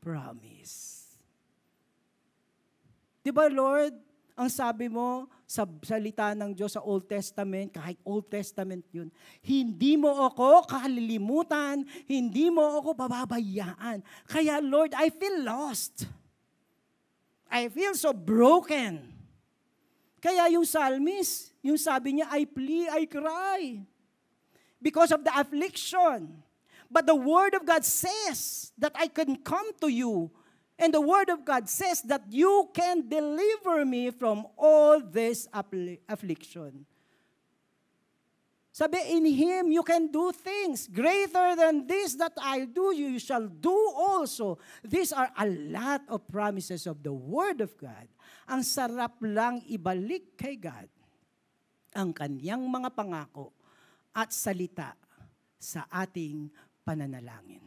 promise. 0.02 1.06
'Di 3.22 3.30
ba 3.30 3.48
Lord? 3.48 3.94
Ang 4.34 4.50
sabi 4.50 4.90
mo 4.90 5.30
sa 5.46 5.62
salita 5.86 6.34
ng 6.34 6.58
Diyos 6.58 6.74
sa 6.74 6.82
Old 6.82 7.06
Testament, 7.06 7.70
kahit 7.70 8.02
Old 8.02 8.26
Testament 8.34 8.82
yun, 8.90 9.14
hindi 9.46 9.94
mo 9.94 10.10
ako 10.26 10.66
kalilimutan, 10.66 11.86
hindi 12.10 12.50
mo 12.50 12.82
ako 12.82 12.98
pababayaan. 12.98 14.02
Kaya 14.26 14.58
Lord, 14.58 14.98
I 14.98 15.14
feel 15.14 15.46
lost. 15.46 16.10
I 17.54 17.70
feel 17.70 17.94
so 17.94 18.10
broken. 18.10 19.13
Kaya 20.24 20.48
yung 20.56 20.64
psalmist, 20.64 21.52
yung 21.60 21.76
sabi 21.76 22.16
niya, 22.16 22.32
I 22.32 22.48
plea, 22.48 22.88
I 22.88 23.04
cry. 23.04 23.84
Because 24.80 25.12
of 25.12 25.20
the 25.28 25.36
affliction. 25.36 26.32
But 26.88 27.04
the 27.04 27.16
word 27.16 27.60
of 27.60 27.68
God 27.68 27.84
says 27.84 28.72
that 28.80 28.96
I 28.96 29.12
can 29.12 29.36
come 29.44 29.76
to 29.84 29.92
you 29.92 30.32
And 30.80 30.94
the 30.94 31.02
Word 31.02 31.30
of 31.30 31.46
God 31.46 31.70
says 31.70 32.02
that 32.04 32.24
you 32.30 32.70
can 32.74 33.08
deliver 33.08 33.86
me 33.86 34.10
from 34.10 34.48
all 34.58 35.00
this 35.00 35.48
affliction. 35.54 36.86
Sabi, 38.74 38.98
in 39.14 39.30
Him 39.30 39.70
you 39.70 39.86
can 39.86 40.10
do 40.10 40.34
things 40.34 40.90
greater 40.90 41.54
than 41.54 41.86
this 41.86 42.18
that 42.18 42.34
I 42.42 42.66
do, 42.66 42.90
you 42.90 43.22
shall 43.22 43.46
do 43.46 43.78
also. 43.94 44.58
These 44.82 45.14
are 45.14 45.30
a 45.38 45.46
lot 45.46 46.02
of 46.10 46.26
promises 46.26 46.90
of 46.90 47.06
the 47.06 47.14
Word 47.14 47.62
of 47.62 47.78
God. 47.78 48.10
Ang 48.50 48.66
sarap 48.66 49.22
lang 49.22 49.62
ibalik 49.70 50.34
kay 50.34 50.58
God 50.58 50.90
ang 51.94 52.10
kanyang 52.10 52.66
mga 52.66 52.90
pangako 52.98 53.54
at 54.18 54.34
salita 54.34 54.98
sa 55.62 55.86
ating 55.94 56.50
pananalangin 56.82 57.62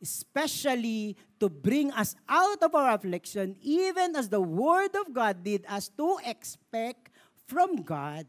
especially 0.00 1.12
to 1.36 1.52
bring 1.52 1.92
us 1.92 2.16
out 2.24 2.56
of 2.64 2.72
our 2.72 2.96
affliction, 2.96 3.54
even 3.60 4.16
as 4.16 4.32
the 4.32 4.40
Word 4.40 4.96
of 4.96 5.12
God 5.12 5.44
did 5.44 5.68
us 5.68 5.92
to 5.92 6.16
expect 6.24 7.12
from 7.44 7.84
God 7.84 8.24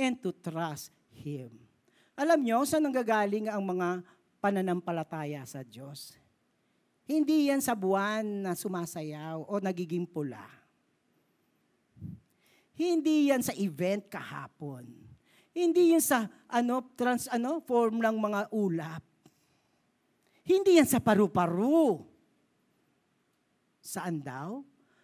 and 0.00 0.16
to 0.24 0.32
trust 0.32 0.88
Him. 1.12 1.69
Alam 2.20 2.44
nyo, 2.44 2.68
saan 2.68 2.84
nanggagaling 2.84 3.48
ang 3.48 3.64
mga 3.64 4.04
pananampalataya 4.44 5.40
sa 5.48 5.64
Diyos? 5.64 6.20
Hindi 7.08 7.48
yan 7.48 7.64
sa 7.64 7.72
buwan 7.72 8.44
na 8.44 8.52
sumasayaw 8.52 9.48
o 9.48 9.56
nagiging 9.56 10.04
pula. 10.04 10.44
Hindi 12.76 13.32
yan 13.32 13.40
sa 13.40 13.56
event 13.56 14.04
kahapon. 14.12 14.84
Hindi 15.56 15.96
yan 15.96 16.04
sa 16.04 16.28
ano 16.44 16.84
trans 16.92 17.24
ano 17.32 17.64
form 17.64 18.04
ng 18.04 18.16
mga 18.20 18.40
ulap. 18.52 19.00
Hindi 20.44 20.76
yan 20.76 20.88
sa 20.92 21.00
paru-paru. 21.00 22.04
Saan 23.80 24.20
daw? 24.20 24.60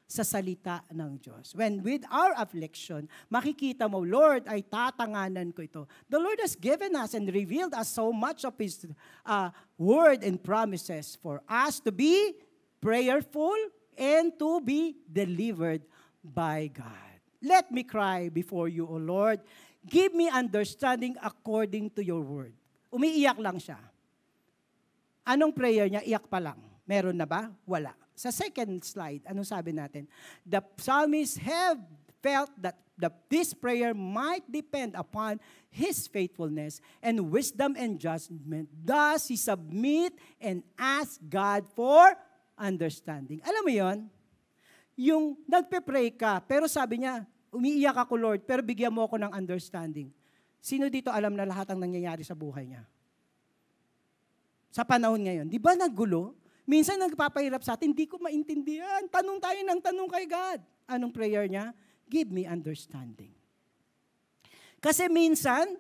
Sa 0.07 0.23
salita 0.23 0.87
ng 0.95 1.19
Diyos. 1.19 1.51
When 1.59 1.83
with 1.83 2.07
our 2.07 2.31
affliction, 2.39 3.11
makikita 3.27 3.91
mo, 3.91 4.07
Lord, 4.07 4.47
ay 4.47 4.63
tatanganan 4.63 5.51
ko 5.51 5.67
ito. 5.67 5.83
The 6.07 6.23
Lord 6.23 6.39
has 6.39 6.55
given 6.55 6.95
us 6.95 7.19
and 7.19 7.27
revealed 7.27 7.75
us 7.75 7.91
so 7.91 8.15
much 8.15 8.47
of 8.47 8.55
His 8.55 8.87
uh, 9.27 9.51
word 9.75 10.23
and 10.23 10.39
promises 10.39 11.19
for 11.19 11.43
us 11.51 11.83
to 11.83 11.91
be 11.91 12.39
prayerful 12.79 13.59
and 13.99 14.31
to 14.39 14.63
be 14.63 14.95
delivered 15.11 15.83
by 16.23 16.71
God. 16.71 17.19
Let 17.43 17.75
me 17.75 17.83
cry 17.83 18.31
before 18.31 18.71
you, 18.71 18.87
O 18.87 19.03
Lord. 19.03 19.43
Give 19.83 20.15
me 20.15 20.31
understanding 20.31 21.19
according 21.19 21.95
to 21.99 22.03
your 22.03 22.23
word. 22.23 22.55
Umiiyak 22.95 23.39
lang 23.43 23.59
siya. 23.59 23.79
Anong 25.27 25.51
prayer 25.51 25.91
niya? 25.91 26.07
Iyak 26.07 26.31
pa 26.31 26.39
lang. 26.39 26.59
Meron 26.87 27.19
na 27.19 27.27
ba? 27.27 27.51
Wala. 27.67 28.06
Sa 28.17 28.33
second 28.33 28.81
slide, 28.81 29.21
anong 29.29 29.45
sabi 29.45 29.77
natin? 29.77 30.09
The 30.49 30.65
psalmists 30.81 31.37
have 31.37 31.77
felt 32.25 32.49
that 32.59 32.81
the, 32.97 33.13
this 33.29 33.53
prayer 33.53 33.93
might 33.93 34.43
depend 34.49 34.97
upon 34.97 35.37
his 35.69 36.09
faithfulness 36.09 36.81
and 37.05 37.29
wisdom 37.29 37.77
and 37.77 38.01
judgment. 38.01 38.73
Thus, 38.73 39.29
he 39.29 39.37
submit 39.37 40.17
and 40.41 40.65
ask 40.81 41.21
God 41.29 41.69
for 41.77 42.17
understanding. 42.57 43.45
Alam 43.45 43.63
mo 43.63 43.73
yon? 43.73 43.99
Yung 44.97 45.37
nagpe-pray 45.45 46.17
ka, 46.17 46.41
pero 46.41 46.65
sabi 46.65 47.05
niya, 47.05 47.29
umiiyak 47.53 48.01
ako 48.01 48.17
Lord, 48.17 48.41
pero 48.49 48.65
bigyan 48.65 48.97
mo 48.97 49.05
ako 49.05 49.21
ng 49.21 49.33
understanding. 49.37 50.09
Sino 50.65 50.89
dito 50.89 51.13
alam 51.13 51.37
na 51.37 51.45
lahat 51.45 51.69
ang 51.69 51.85
nangyayari 51.85 52.25
sa 52.25 52.33
buhay 52.33 52.65
niya? 52.65 52.83
Sa 54.73 54.89
panahon 54.89 55.21
ngayon. 55.21 55.47
Di 55.53 55.61
ba 55.61 55.77
naggulo? 55.77 56.33
Minsan 56.67 56.99
nagpapahirap 56.99 57.63
sa 57.63 57.79
atin, 57.79 57.95
hindi 57.95 58.11
ko 58.11 58.19
maintindihan. 58.19 59.07
Tanong 59.07 59.39
tayo 59.39 59.61
ng 59.63 59.81
tanong 59.81 60.09
kay 60.11 60.27
God. 60.27 60.59
Anong 60.91 61.15
prayer 61.15 61.47
niya? 61.47 61.71
Give 62.11 62.27
me 62.27 62.43
understanding. 62.43 63.31
Kasi 64.83 65.07
minsan, 65.07 65.79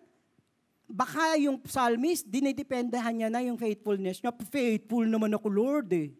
baka 0.86 1.34
yung 1.42 1.58
psalmist, 1.66 2.30
dinidependahan 2.30 3.14
niya 3.18 3.28
na 3.30 3.42
yung 3.42 3.58
faithfulness 3.58 4.22
niya. 4.22 4.30
Faithful 4.46 5.02
naman 5.10 5.34
ako, 5.34 5.50
Lord 5.50 5.90
eh. 5.90 6.14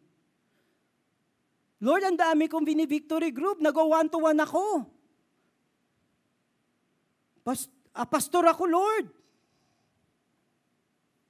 Lord, 1.78 2.02
ang 2.02 2.18
dami 2.18 2.50
kong 2.50 2.66
bini-victory 2.66 3.30
group. 3.30 3.62
Nag-one 3.62 4.11
to 4.11 4.18
one 4.18 4.40
ako. 4.42 4.82
Pas, 7.46 7.70
ah, 7.94 8.08
pastor 8.08 8.42
ako, 8.50 8.66
Lord. 8.66 9.06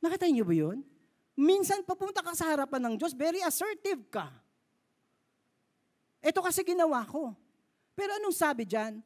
Nakita 0.01 0.25
niyo 0.33 0.49
ba 0.49 0.57
yun? 0.57 0.81
Minsan 1.37 1.85
papunta 1.85 2.25
ka 2.25 2.33
sa 2.33 2.49
harapan 2.49 2.89
ng 2.89 2.95
Diyos, 2.97 3.13
very 3.13 3.45
assertive 3.45 4.09
ka. 4.09 4.33
Ito 6.25 6.41
kasi 6.41 6.65
ginawa 6.65 7.05
ko. 7.05 7.37
Pero 7.93 8.17
anong 8.17 8.33
sabi 8.33 8.65
dyan? 8.65 9.05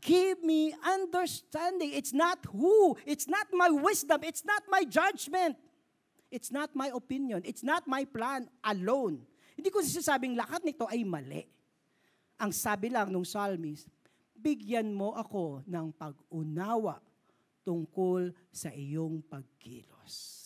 Give 0.00 0.40
me 0.40 0.72
understanding. 0.80 1.92
It's 1.92 2.12
not 2.12 2.40
who. 2.52 2.96
It's 3.04 3.28
not 3.28 3.48
my 3.52 3.68
wisdom. 3.68 4.24
It's 4.24 4.44
not 4.44 4.64
my 4.68 4.84
judgment. 4.84 5.56
It's 6.32 6.48
not 6.48 6.72
my 6.72 6.88
opinion. 6.92 7.44
It's 7.44 7.64
not 7.64 7.84
my 7.84 8.08
plan 8.08 8.48
alone. 8.64 9.24
Hindi 9.56 9.68
ko 9.68 9.84
sasabing 9.84 10.40
lahat 10.40 10.64
nito 10.64 10.88
ay 10.88 11.04
mali. 11.04 11.44
Ang 12.40 12.52
sabi 12.56 12.88
lang 12.88 13.12
nung 13.12 13.28
psalmist, 13.28 13.92
bigyan 14.32 14.88
mo 14.88 15.12
ako 15.12 15.60
ng 15.68 15.92
pag-unawa 15.92 16.96
tungkol 17.60 18.32
sa 18.48 18.72
iyong 18.72 19.20
pagkilos. 19.28 20.39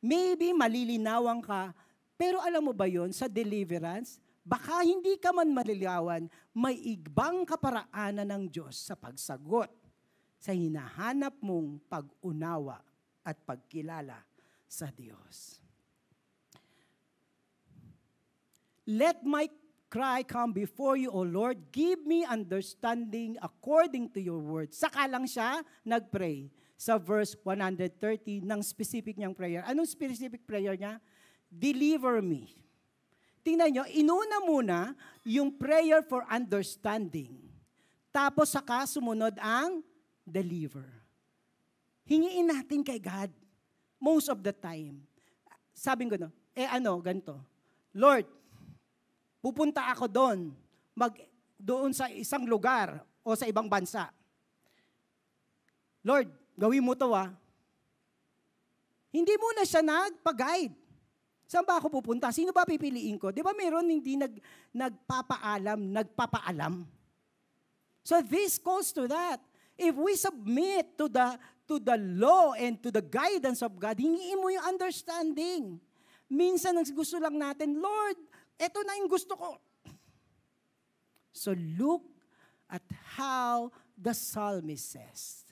Maybe 0.00 0.52
malilinawan 0.52 1.40
ka, 1.40 1.72
pero 2.16 2.40
alam 2.40 2.68
mo 2.68 2.72
ba 2.72 2.88
yon 2.88 3.12
sa 3.12 3.28
deliverance, 3.28 4.20
baka 4.46 4.84
hindi 4.84 5.18
ka 5.20 5.34
man 5.34 5.52
maliligawan, 5.52 6.30
may 6.54 6.78
ibang 6.96 7.44
kaparaanan 7.44 8.28
ng 8.28 8.44
Diyos 8.48 8.78
sa 8.78 8.94
pagsagot 8.94 9.68
sa 10.38 10.54
hinahanap 10.54 11.34
mong 11.42 11.82
pag-unawa 11.90 12.78
at 13.26 13.36
pagkilala 13.42 14.22
sa 14.70 14.92
Diyos. 14.94 15.58
Let 18.86 19.26
my 19.26 19.50
cry 19.90 20.22
come 20.22 20.54
before 20.54 20.94
you, 20.94 21.10
O 21.10 21.26
Lord. 21.26 21.74
Give 21.74 21.98
me 22.06 22.22
understanding 22.22 23.34
according 23.42 24.14
to 24.14 24.22
your 24.22 24.38
word. 24.38 24.70
Saka 24.70 25.10
lang 25.10 25.26
siya 25.26 25.66
nagpray 25.82 26.46
sa 26.76 27.00
verse 27.00 27.32
130 27.40 28.44
ng 28.44 28.60
specific 28.60 29.16
niyang 29.16 29.32
prayer. 29.32 29.64
Anong 29.64 29.88
specific 29.88 30.44
prayer 30.44 30.76
niya? 30.76 31.00
Deliver 31.48 32.20
me. 32.20 32.52
Tingnan 33.40 33.72
nyo, 33.72 33.84
inuna 33.88 34.38
muna 34.44 34.78
yung 35.24 35.54
prayer 35.56 36.04
for 36.04 36.22
understanding. 36.28 37.32
Tapos 38.12 38.52
saka 38.52 38.84
sumunod 38.84 39.32
ang 39.40 39.80
deliver. 40.26 40.84
Hingiin 42.06 42.52
natin 42.52 42.84
kay 42.84 43.00
God 43.00 43.32
most 43.98 44.28
of 44.28 44.44
the 44.44 44.52
time. 44.52 45.02
Sabi 45.72 46.08
ko 46.08 46.20
no, 46.20 46.30
eh 46.56 46.68
ano, 46.68 47.00
ganito. 47.00 47.36
Lord, 47.96 48.28
pupunta 49.40 49.88
ako 49.92 50.08
doon, 50.08 50.52
mag, 50.92 51.12
doon 51.56 51.92
sa 51.92 52.10
isang 52.12 52.44
lugar 52.44 53.00
o 53.24 53.32
sa 53.34 53.48
ibang 53.48 53.68
bansa. 53.68 54.08
Lord, 56.06 56.30
gawin 56.56 56.82
mo 56.82 56.96
to 56.96 57.12
ah. 57.12 57.30
Hindi 59.12 59.32
muna 59.40 59.62
siya 59.64 59.80
nagpa-guide. 59.80 60.74
Saan 61.46 61.62
ba 61.62 61.78
ako 61.78 62.02
pupunta? 62.02 62.34
Sino 62.34 62.50
ba 62.50 62.66
pipiliin 62.66 63.22
ko? 63.22 63.30
Di 63.30 63.40
ba 63.40 63.54
meron 63.54 63.86
hindi 63.86 64.18
nag, 64.18 64.34
nagpapaalam, 64.74 65.78
nagpapaalam? 65.94 66.82
So 68.02 68.18
this 68.18 68.58
calls 68.58 68.90
to 68.98 69.06
that. 69.06 69.38
If 69.78 69.94
we 69.94 70.18
submit 70.18 70.98
to 70.98 71.06
the 71.06 71.38
to 71.66 71.82
the 71.82 71.98
law 71.98 72.54
and 72.54 72.78
to 72.82 72.94
the 72.94 73.02
guidance 73.02 73.60
of 73.60 73.74
God, 73.78 73.98
hingiin 73.98 74.38
mo 74.38 74.48
yung 74.50 74.62
understanding. 74.62 75.82
Minsan 76.30 76.78
ang 76.78 76.86
gusto 76.94 77.18
lang 77.18 77.34
natin, 77.34 77.78
Lord, 77.78 78.18
ito 78.58 78.78
na 78.86 78.98
yung 78.98 79.10
gusto 79.10 79.34
ko. 79.34 79.58
So 81.34 81.52
look 81.54 82.02
at 82.70 82.82
how 83.18 83.70
the 83.98 84.14
psalmist 84.14 84.94
says, 84.94 85.46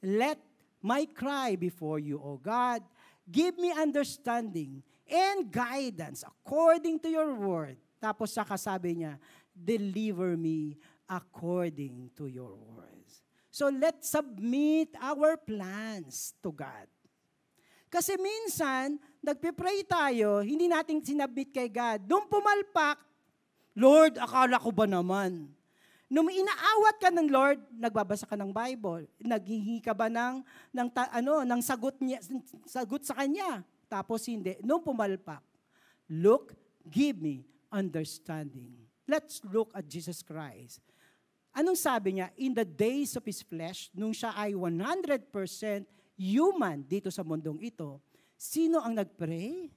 Let 0.00 0.40
my 0.82 1.06
cry 1.10 1.56
before 1.56 1.98
you, 1.98 2.18
O 2.22 2.38
God, 2.38 2.82
give 3.26 3.58
me 3.58 3.72
understanding 3.74 4.82
and 5.08 5.50
guidance 5.50 6.22
according 6.22 7.00
to 7.00 7.08
your 7.08 7.34
word. 7.34 7.76
Tapos 7.98 8.30
sa 8.30 8.46
kasabi 8.46 9.02
niya, 9.02 9.18
deliver 9.52 10.38
me 10.38 10.78
according 11.08 12.12
to 12.14 12.28
your 12.30 12.54
words. 12.54 13.24
So 13.48 13.72
let's 13.72 14.12
submit 14.12 14.94
our 15.00 15.34
plans 15.34 16.36
to 16.44 16.54
God. 16.54 16.86
Kasi 17.88 18.14
minsan, 18.20 19.00
nagpe-pray 19.24 19.82
tayo, 19.88 20.44
hindi 20.44 20.68
natin 20.68 21.00
sinabit 21.00 21.50
kay 21.50 21.72
God. 21.72 22.04
Doon 22.04 22.28
pumalpak, 22.28 23.00
Lord, 23.72 24.20
akala 24.20 24.60
ko 24.60 24.70
ba 24.70 24.84
naman? 24.84 25.48
Nung 26.08 26.32
inaawat 26.32 26.96
ka 26.96 27.12
ng 27.12 27.28
Lord, 27.28 27.60
nagbabasa 27.76 28.24
ka 28.24 28.32
ng 28.32 28.48
Bible, 28.48 29.04
naghihingi 29.20 29.84
ka 29.84 29.92
ba 29.92 30.08
ng, 30.08 30.40
ng, 30.72 30.88
ta, 30.88 31.04
ano, 31.12 31.44
ng 31.44 31.60
sagot, 31.60 32.00
niya, 32.00 32.24
sagot 32.64 33.04
sa 33.04 33.12
Kanya? 33.12 33.60
Tapos 33.92 34.24
hindi. 34.24 34.56
Nung 34.64 34.80
pumalpak, 34.80 35.44
look, 36.08 36.56
give 36.88 37.20
me 37.20 37.44
understanding. 37.68 38.72
Let's 39.04 39.44
look 39.52 39.68
at 39.76 39.84
Jesus 39.84 40.24
Christ. 40.24 40.80
Anong 41.52 41.76
sabi 41.76 42.16
niya? 42.16 42.32
In 42.40 42.56
the 42.56 42.64
days 42.64 43.12
of 43.12 43.24
His 43.28 43.44
flesh, 43.44 43.92
nung 43.92 44.16
siya 44.16 44.32
ay 44.32 44.56
100% 44.56 45.28
human 46.16 46.80
dito 46.88 47.12
sa 47.12 47.20
mundong 47.20 47.60
ito, 47.60 48.00
sino 48.32 48.80
ang 48.80 48.96
nagpray? 48.96 49.68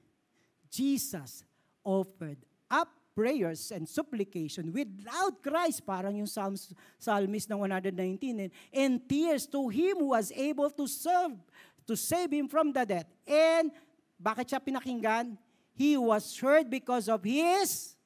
Jesus 0.72 1.44
offered 1.84 2.40
up 2.72 3.01
prayers 3.14 3.70
and 3.70 3.88
supplication 3.88 4.72
with 4.72 4.88
loud 5.04 5.40
cries, 5.44 5.80
parang 5.80 6.16
yung 6.16 6.28
Psalms, 6.28 6.72
Psalmist 6.98 7.48
ng 7.50 7.60
119, 7.60 8.40
and, 8.40 8.52
and 8.72 8.92
tears 9.08 9.46
to 9.46 9.68
Him 9.68 10.00
who 10.00 10.16
was 10.16 10.32
able 10.32 10.70
to 10.70 10.88
serve, 10.88 11.32
to 11.86 11.96
save 11.96 12.32
Him 12.32 12.48
from 12.48 12.72
the 12.72 12.84
death. 12.84 13.08
And 13.28 13.70
bakit 14.16 14.48
siya 14.48 14.60
pinakinggan? 14.60 15.36
He 15.76 15.96
was 15.96 16.36
heard 16.36 16.68
because 16.68 17.08
of 17.08 17.24
His 17.24 17.96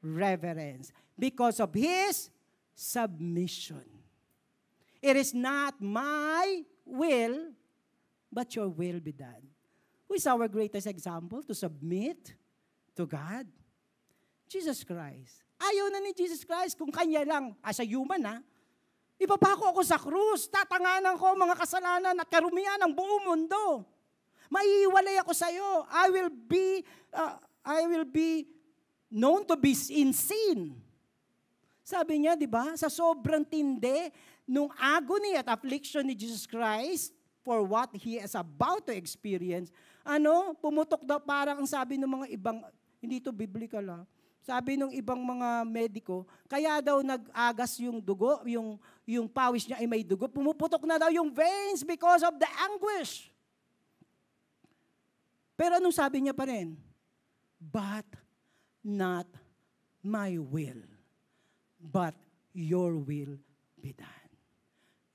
reverence, 0.00 0.92
because 1.16 1.60
of 1.60 1.72
His 1.72 2.28
submission. 2.74 3.84
It 5.00 5.16
is 5.16 5.32
not 5.32 5.80
my 5.80 6.64
will, 6.84 7.52
but 8.32 8.54
your 8.56 8.68
will 8.68 9.00
be 9.00 9.12
done. 9.12 9.44
Who 10.08 10.14
is 10.14 10.26
our 10.26 10.46
greatest 10.48 10.86
example 10.86 11.42
to 11.42 11.54
submit 11.54 12.34
to 12.94 13.06
God? 13.06 13.46
Jesus 14.46 14.82
Christ. 14.86 15.42
Ayaw 15.56 15.88
na 15.90 15.98
ni 16.02 16.12
Jesus 16.12 16.44
Christ 16.44 16.76
kung 16.76 16.92
kanya 16.92 17.24
lang, 17.24 17.56
as 17.64 17.80
a 17.80 17.86
human 17.86 18.22
ha, 18.24 18.36
ipapako 19.16 19.72
ako 19.72 19.82
sa 19.82 19.96
krus, 19.96 20.46
tatanganan 20.52 21.16
ko 21.16 21.32
mga 21.32 21.56
kasalanan 21.56 22.14
at 22.16 22.28
karumihan 22.28 22.76
ng 22.84 22.92
buong 22.92 23.24
mundo. 23.24 23.82
Maiiwalay 24.52 25.18
ako 25.24 25.32
sa 25.34 25.50
iyo. 25.50 25.88
I 25.90 26.06
will 26.12 26.30
be, 26.30 26.84
uh, 27.10 27.40
I 27.66 27.82
will 27.88 28.06
be 28.06 28.46
known 29.10 29.42
to 29.48 29.58
be 29.58 29.74
in 29.90 30.14
sin. 30.14 30.76
Sabi 31.82 32.22
niya, 32.22 32.38
di 32.38 32.46
ba, 32.46 32.74
sa 32.78 32.90
sobrang 32.90 33.46
tindi 33.46 34.10
nung 34.46 34.70
agony 34.78 35.38
at 35.38 35.50
affliction 35.50 36.06
ni 36.06 36.14
Jesus 36.14 36.46
Christ, 36.46 37.16
for 37.46 37.62
what 37.62 37.94
he 37.94 38.18
is 38.18 38.34
about 38.34 38.82
to 38.82 38.92
experience, 38.94 39.70
ano, 40.02 40.58
pumutok 40.58 41.06
daw 41.06 41.22
parang 41.22 41.62
ang 41.62 41.68
sabi 41.70 41.94
ng 41.94 42.10
mga 42.10 42.26
ibang, 42.34 42.58
hindi 42.98 43.22
to 43.22 43.30
biblical 43.30 43.86
ah, 43.86 44.02
sabi 44.46 44.78
ng 44.78 44.94
ibang 44.94 45.18
mga 45.18 45.66
mediko, 45.66 46.22
kaya 46.46 46.78
daw 46.78 47.02
nag-agas 47.02 47.82
yung 47.82 47.98
dugo, 47.98 48.46
yung, 48.46 48.78
yung 49.02 49.26
pawis 49.26 49.66
niya 49.66 49.82
ay 49.82 49.90
may 49.90 50.06
dugo, 50.06 50.30
pumuputok 50.30 50.86
na 50.86 51.02
daw 51.02 51.10
yung 51.10 51.34
veins 51.34 51.82
because 51.82 52.22
of 52.22 52.38
the 52.38 52.46
anguish. 52.62 53.26
Pero 55.58 55.82
anong 55.82 55.98
sabi 55.98 56.22
niya 56.22 56.30
pa 56.30 56.46
rin? 56.46 56.78
But 57.58 58.06
not 58.86 59.26
my 59.98 60.38
will, 60.38 60.86
but 61.82 62.14
your 62.54 62.94
will 63.02 63.42
be 63.82 63.98
done. 63.98 64.30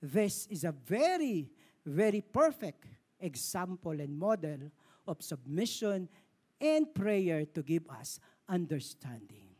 This 0.04 0.44
is 0.52 0.68
a 0.68 0.76
very, 0.76 1.48
very 1.88 2.20
perfect 2.20 2.84
example 3.24 3.96
and 3.96 4.12
model 4.12 4.76
of 5.08 5.24
submission 5.24 6.12
and 6.60 6.84
prayer 6.92 7.48
to 7.56 7.64
give 7.64 7.88
us 7.88 8.20
understanding. 8.48 9.52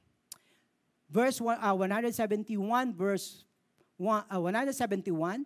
Verse 1.12 1.42
uh, 1.42 1.76
171, 1.76 2.96
verse 2.96 3.44
one- 3.98 4.24
uh, 4.32 4.40
171, 4.40 5.46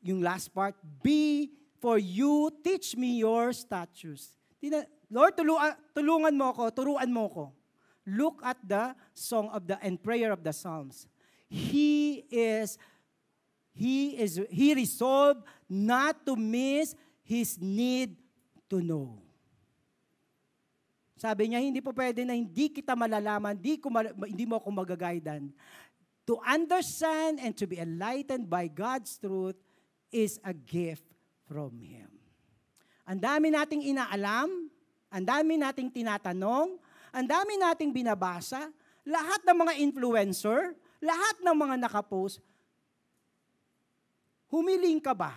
yung 0.00 0.20
last 0.22 0.48
part, 0.54 0.74
Be 1.02 1.52
for 1.78 1.98
you, 1.98 2.50
teach 2.64 2.96
me 2.96 3.20
your 3.20 3.52
statutes. 3.52 4.34
Tina, 4.58 4.88
Lord, 5.10 5.36
tulungan, 5.36 5.76
tulungan 5.94 6.34
mo 6.34 6.48
ko, 6.56 6.64
turuan 6.72 7.10
mo 7.12 7.28
ko. 7.28 7.44
Look 8.08 8.40
at 8.40 8.56
the 8.64 8.96
song 9.12 9.52
of 9.52 9.68
the 9.68 9.76
and 9.84 10.00
prayer 10.00 10.32
of 10.32 10.40
the 10.40 10.56
Psalms. 10.56 11.04
He 11.48 12.24
is 12.32 12.80
he 13.76 14.16
is 14.16 14.40
he 14.48 14.72
resolved 14.72 15.44
not 15.68 16.24
to 16.24 16.32
miss 16.32 16.96
his 17.20 17.60
need 17.60 18.16
to 18.72 18.80
know. 18.80 19.27
Sabi 21.18 21.50
niya, 21.50 21.58
hindi 21.58 21.82
po 21.82 21.90
pwede 21.90 22.22
na 22.22 22.38
hindi 22.38 22.70
kita 22.70 22.94
malalaman, 22.94 23.58
hindi, 23.58 23.82
ko 23.82 23.90
mal- 23.90 24.14
hindi 24.22 24.46
mo 24.46 24.62
ako 24.62 24.70
magagaidan. 24.70 25.50
To 26.30 26.38
understand 26.46 27.42
and 27.42 27.58
to 27.58 27.66
be 27.66 27.82
enlightened 27.82 28.46
by 28.46 28.70
God's 28.70 29.18
truth 29.18 29.58
is 30.14 30.38
a 30.46 30.54
gift 30.54 31.04
from 31.50 31.82
Him. 31.82 32.06
Ang 33.08 33.18
dami 33.18 33.48
nating 33.48 33.82
inaalam, 33.82 34.68
ang 35.08 35.24
dami 35.24 35.56
nating 35.56 35.88
tinatanong, 35.88 36.76
ang 37.08 37.26
dami 37.26 37.56
nating 37.56 37.90
binabasa, 37.90 38.68
lahat 39.08 39.40
ng 39.42 39.56
mga 39.56 39.72
influencer, 39.80 40.76
lahat 41.00 41.36
ng 41.40 41.56
mga 41.56 41.74
nakapost, 41.88 42.44
humiling 44.52 45.00
ka 45.00 45.16
ba 45.16 45.32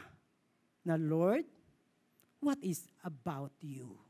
na, 0.84 1.00
Lord, 1.00 1.48
what 2.44 2.60
is 2.60 2.84
about 3.00 3.56
you? 3.63 4.01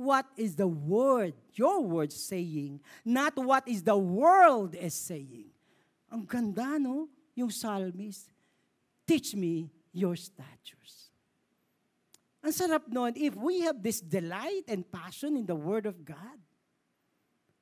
What 0.00 0.24
is 0.40 0.56
the 0.56 0.64
word, 0.64 1.36
your 1.52 1.84
word 1.84 2.08
saying, 2.08 2.80
not 3.04 3.36
what 3.36 3.68
is 3.68 3.84
the 3.84 4.00
world 4.00 4.72
is 4.72 4.96
saying. 4.96 5.52
Ang 6.08 6.24
ganda, 6.24 6.80
no? 6.80 7.12
Yung 7.36 7.52
psalmist, 7.52 8.32
teach 9.04 9.36
me 9.36 9.68
your 9.92 10.16
statutes. 10.16 11.12
Ang 12.40 12.56
sarap 12.56 12.88
nun, 12.88 13.12
if 13.12 13.36
we 13.36 13.60
have 13.60 13.84
this 13.84 14.00
delight 14.00 14.64
and 14.72 14.88
passion 14.88 15.36
in 15.36 15.44
the 15.44 15.54
Word 15.54 15.84
of 15.84 16.00
God, 16.00 16.40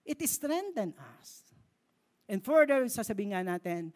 it 0.07 0.23
strengthens 0.31 0.95
us. 0.95 1.43
And 2.31 2.39
further, 2.39 2.87
sasabihin 2.87 3.35
nga 3.35 3.43
natin, 3.43 3.91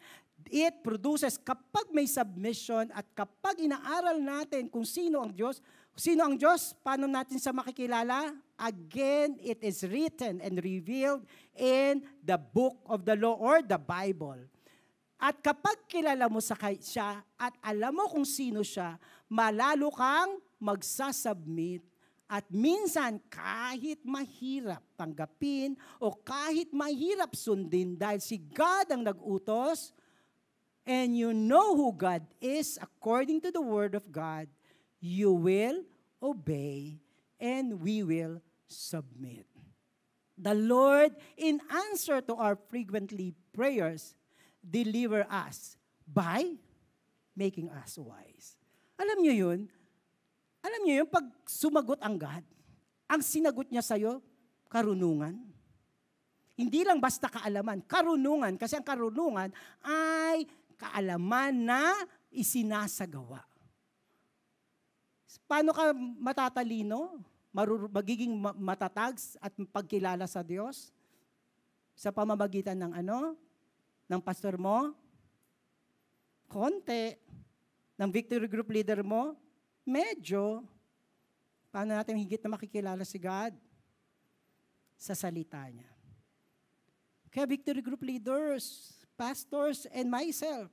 it 0.49 0.81
produces, 0.81 1.39
kapag 1.39 1.91
may 1.93 2.09
submission 2.09 2.89
at 2.91 3.05
kapag 3.13 3.61
inaaral 3.61 4.19
natin 4.19 4.67
kung 4.67 4.83
sino 4.87 5.21
ang 5.23 5.31
Diyos, 5.31 5.61
sino 5.93 6.25
ang 6.25 6.35
Diyos, 6.35 6.73
paano 6.81 7.05
natin 7.05 7.37
sa 7.37 7.53
makikilala? 7.53 8.33
Again, 8.57 9.37
it 9.43 9.61
is 9.61 9.85
written 9.85 10.41
and 10.41 10.57
revealed 10.63 11.23
in 11.53 12.01
the 12.23 12.39
book 12.39 12.79
of 12.89 13.05
the 13.05 13.13
law 13.13 13.37
or 13.37 13.61
the 13.61 13.77
Bible. 13.77 14.41
At 15.23 15.39
kapag 15.39 15.87
kilala 15.87 16.27
mo 16.27 16.43
sa 16.43 16.59
kay- 16.59 16.83
siya 16.83 17.23
at 17.39 17.55
alam 17.63 17.95
mo 17.95 18.11
kung 18.11 18.27
sino 18.27 18.59
siya, 18.59 18.99
malalo 19.31 19.87
kang 19.95 20.35
magsasubmit 20.59 21.79
at 22.27 22.43
minsan 22.51 23.21
kahit 23.31 24.03
mahirap 24.03 24.83
tanggapin 24.99 25.79
o 26.01 26.11
kahit 26.11 26.73
mahirap 26.75 27.37
sundin 27.37 27.93
dahil 27.93 28.19
si 28.19 28.41
God 28.41 28.89
ang 28.89 29.03
nag-utos 29.05 29.95
and 30.85 31.15
you 31.15 31.33
know 31.33 31.75
who 31.75 31.91
God 31.95 32.23
is 32.39 32.79
according 32.81 33.41
to 33.47 33.51
the 33.51 33.61
word 33.61 33.95
of 33.95 34.11
God, 34.11 34.47
you 34.99 35.31
will 35.31 35.83
obey 36.21 36.99
and 37.39 37.79
we 37.79 38.03
will 38.03 38.39
submit. 38.67 39.47
The 40.37 40.55
Lord, 40.55 41.13
in 41.37 41.61
answer 41.69 42.19
to 42.25 42.33
our 42.35 42.55
frequently 42.55 43.35
prayers, 43.53 44.15
deliver 44.59 45.27
us 45.29 45.77
by 46.07 46.57
making 47.35 47.69
us 47.69 47.99
wise. 47.99 48.57
Alam 48.97 49.23
niyo 49.23 49.33
yun? 49.47 49.59
Alam 50.63 50.81
niyo 50.87 51.03
yun, 51.03 51.09
pag 51.11 51.27
sumagot 51.45 51.99
ang 51.99 52.15
God, 52.15 52.43
ang 53.11 53.21
sinagot 53.21 53.67
niya 53.69 53.83
sa'yo, 53.83 54.23
karunungan. 54.71 55.37
Hindi 56.53 56.81
lang 56.85 57.01
basta 57.01 57.29
kaalaman, 57.29 57.81
karunungan. 57.85 58.57
Kasi 58.57 58.77
ang 58.77 58.85
karunungan 58.85 59.49
ay 59.85 60.45
kaalaman 60.75 61.53
na 61.53 61.81
isinasagawa. 62.33 63.45
Paano 65.45 65.69
ka 65.75 65.93
matatalino? 66.17 67.21
Marur- 67.53 67.91
magiging 67.91 68.33
ma- 68.33 68.57
matatag 68.57 69.13
at 69.37 69.53
pagkilala 69.69 70.25
sa 70.25 70.41
Diyos? 70.41 70.89
Sa 71.93 72.09
pamamagitan 72.09 72.79
ng 72.79 72.93
ano? 73.05 73.37
Ng 74.09 74.21
pastor 74.21 74.57
mo? 74.57 74.97
Konti. 76.49 77.13
Ng 78.01 78.09
victory 78.09 78.49
group 78.49 78.73
leader 78.73 79.05
mo? 79.05 79.37
Medyo. 79.85 80.65
Paano 81.69 81.93
natin 81.93 82.17
higit 82.17 82.41
na 82.41 82.57
makikilala 82.57 83.05
si 83.05 83.21
God? 83.21 83.53
Sa 84.97 85.13
salita 85.13 85.61
niya. 85.69 85.93
Kaya 87.33 87.49
victory 87.49 87.81
group 87.81 88.05
leaders, 88.05 88.93
pastors, 89.17 89.85
and 89.93 90.09
myself, 90.09 90.69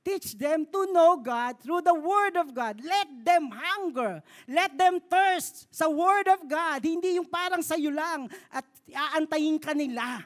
teach 0.00 0.36
them 0.36 0.64
to 0.64 0.88
know 0.92 1.20
God 1.20 1.60
through 1.60 1.84
the 1.84 1.94
Word 1.96 2.36
of 2.40 2.54
God. 2.56 2.80
Let 2.80 3.08
them 3.24 3.52
hunger. 3.52 4.24
Let 4.48 4.76
them 4.76 5.00
thirst 5.00 5.68
sa 5.68 5.88
Word 5.88 6.28
of 6.28 6.44
God. 6.48 6.84
Hindi 6.84 7.20
yung 7.20 7.28
parang 7.28 7.60
sa'yo 7.60 7.92
lang 7.92 8.28
at 8.48 8.64
aantayin 8.88 9.60
ka 9.60 9.76
nila 9.76 10.24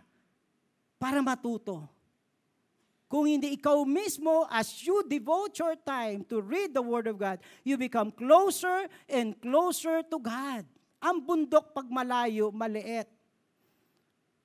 para 0.98 1.18
matuto. 1.18 1.90
Kung 3.10 3.30
hindi 3.30 3.54
ikaw 3.54 3.86
mismo, 3.86 4.42
as 4.50 4.74
you 4.82 5.06
devote 5.06 5.54
your 5.62 5.78
time 5.78 6.26
to 6.26 6.42
read 6.42 6.74
the 6.74 6.82
Word 6.82 7.06
of 7.06 7.14
God, 7.14 7.38
you 7.62 7.78
become 7.78 8.10
closer 8.10 8.90
and 9.06 9.38
closer 9.38 10.02
to 10.02 10.18
God. 10.18 10.66
Ang 10.98 11.22
bundok 11.22 11.70
pag 11.76 11.86
malayo, 11.86 12.50
maliit. 12.50 13.06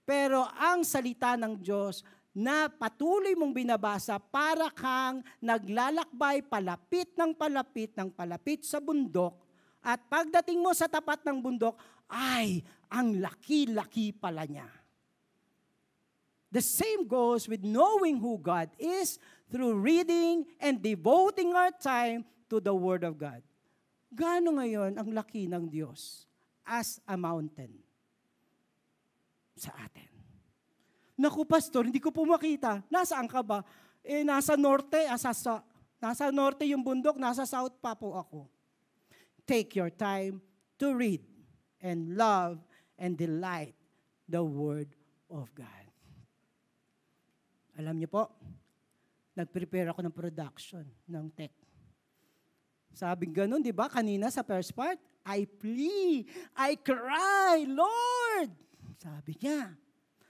Pero 0.05 0.45
ang 0.57 0.81
salita 0.81 1.37
ng 1.37 1.57
Diyos 1.61 2.01
na 2.33 2.69
patuloy 2.69 3.33
mong 3.33 3.51
binabasa 3.51 4.21
para 4.21 4.69
kang 4.71 5.25
naglalakbay 5.41 6.45
palapit 6.45 7.09
ng 7.17 7.33
palapit 7.33 7.91
ng 7.97 8.09
palapit 8.13 8.63
sa 8.63 8.77
bundok 8.77 9.49
at 9.79 9.99
pagdating 10.11 10.59
mo 10.59 10.75
sa 10.75 10.91
tapat 10.91 11.23
ng 11.23 11.39
bundok, 11.39 11.79
ay, 12.11 12.65
ang 12.91 13.21
laki-laki 13.21 14.11
pala 14.11 14.43
niya. 14.43 14.67
The 16.49 16.65
same 16.65 17.05
goes 17.05 17.45
with 17.45 17.61
knowing 17.61 18.17
who 18.17 18.41
God 18.41 18.73
is 18.81 19.21
through 19.53 19.77
reading 19.77 20.49
and 20.57 20.81
devoting 20.81 21.53
our 21.53 21.69
time 21.69 22.25
to 22.49 22.57
the 22.57 22.73
Word 22.73 23.05
of 23.05 23.21
God. 23.21 23.45
Gaano 24.09 24.57
ngayon 24.57 24.97
ang 24.97 25.13
laki 25.13 25.45
ng 25.45 25.69
Diyos 25.69 26.25
as 26.65 26.97
a 27.05 27.13
mountain 27.13 27.77
sa 29.53 29.69
atin? 29.77 30.18
Naku, 31.19 31.43
pastor, 31.43 31.83
hindi 31.83 31.99
ko 31.99 32.15
po 32.15 32.23
makita. 32.23 32.79
Nasaan 32.87 33.27
ka 33.27 33.43
ba? 33.43 33.59
Eh, 33.99 34.23
nasa 34.23 34.55
norte, 34.55 35.03
asa 35.03 35.35
sa, 35.35 35.59
nasa 35.99 36.31
norte 36.31 36.63
yung 36.63 36.79
bundok, 36.79 37.19
nasa 37.19 37.43
south 37.43 37.75
pa 37.83 37.91
po 37.91 38.15
ako. 38.15 38.47
Take 39.43 39.75
your 39.75 39.91
time 39.91 40.39
to 40.79 40.95
read 40.95 41.19
and 41.83 42.15
love 42.15 42.63
and 42.95 43.19
delight 43.19 43.75
the 44.31 44.39
Word 44.39 44.95
of 45.27 45.51
God. 45.51 45.85
Alam 47.75 47.99
niyo 47.99 48.07
po, 48.07 48.31
nag-prepare 49.35 49.91
ako 49.91 49.99
ng 50.07 50.15
production 50.15 50.87
ng 51.03 51.25
tech. 51.35 51.51
Sabi 52.95 53.27
ganun, 53.27 53.59
di 53.59 53.75
ba, 53.75 53.91
kanina 53.91 54.31
sa 54.31 54.39
first 54.39 54.71
part, 54.71 54.95
I 55.27 55.43
plea, 55.43 56.23
I 56.55 56.79
cry, 56.79 57.67
Lord! 57.67 58.55
Sabi 58.99 59.35
niya. 59.35 59.75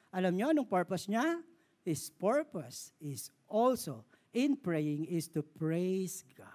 Alam 0.10 0.34
niyo 0.34 0.50
anong 0.50 0.70
purpose 0.70 1.06
niya? 1.06 1.42
His 1.86 2.10
purpose 2.10 2.94
is 2.98 3.30
also 3.46 4.06
in 4.34 4.58
praying 4.58 5.06
is 5.10 5.30
to 5.34 5.42
praise 5.42 6.26
God. 6.38 6.48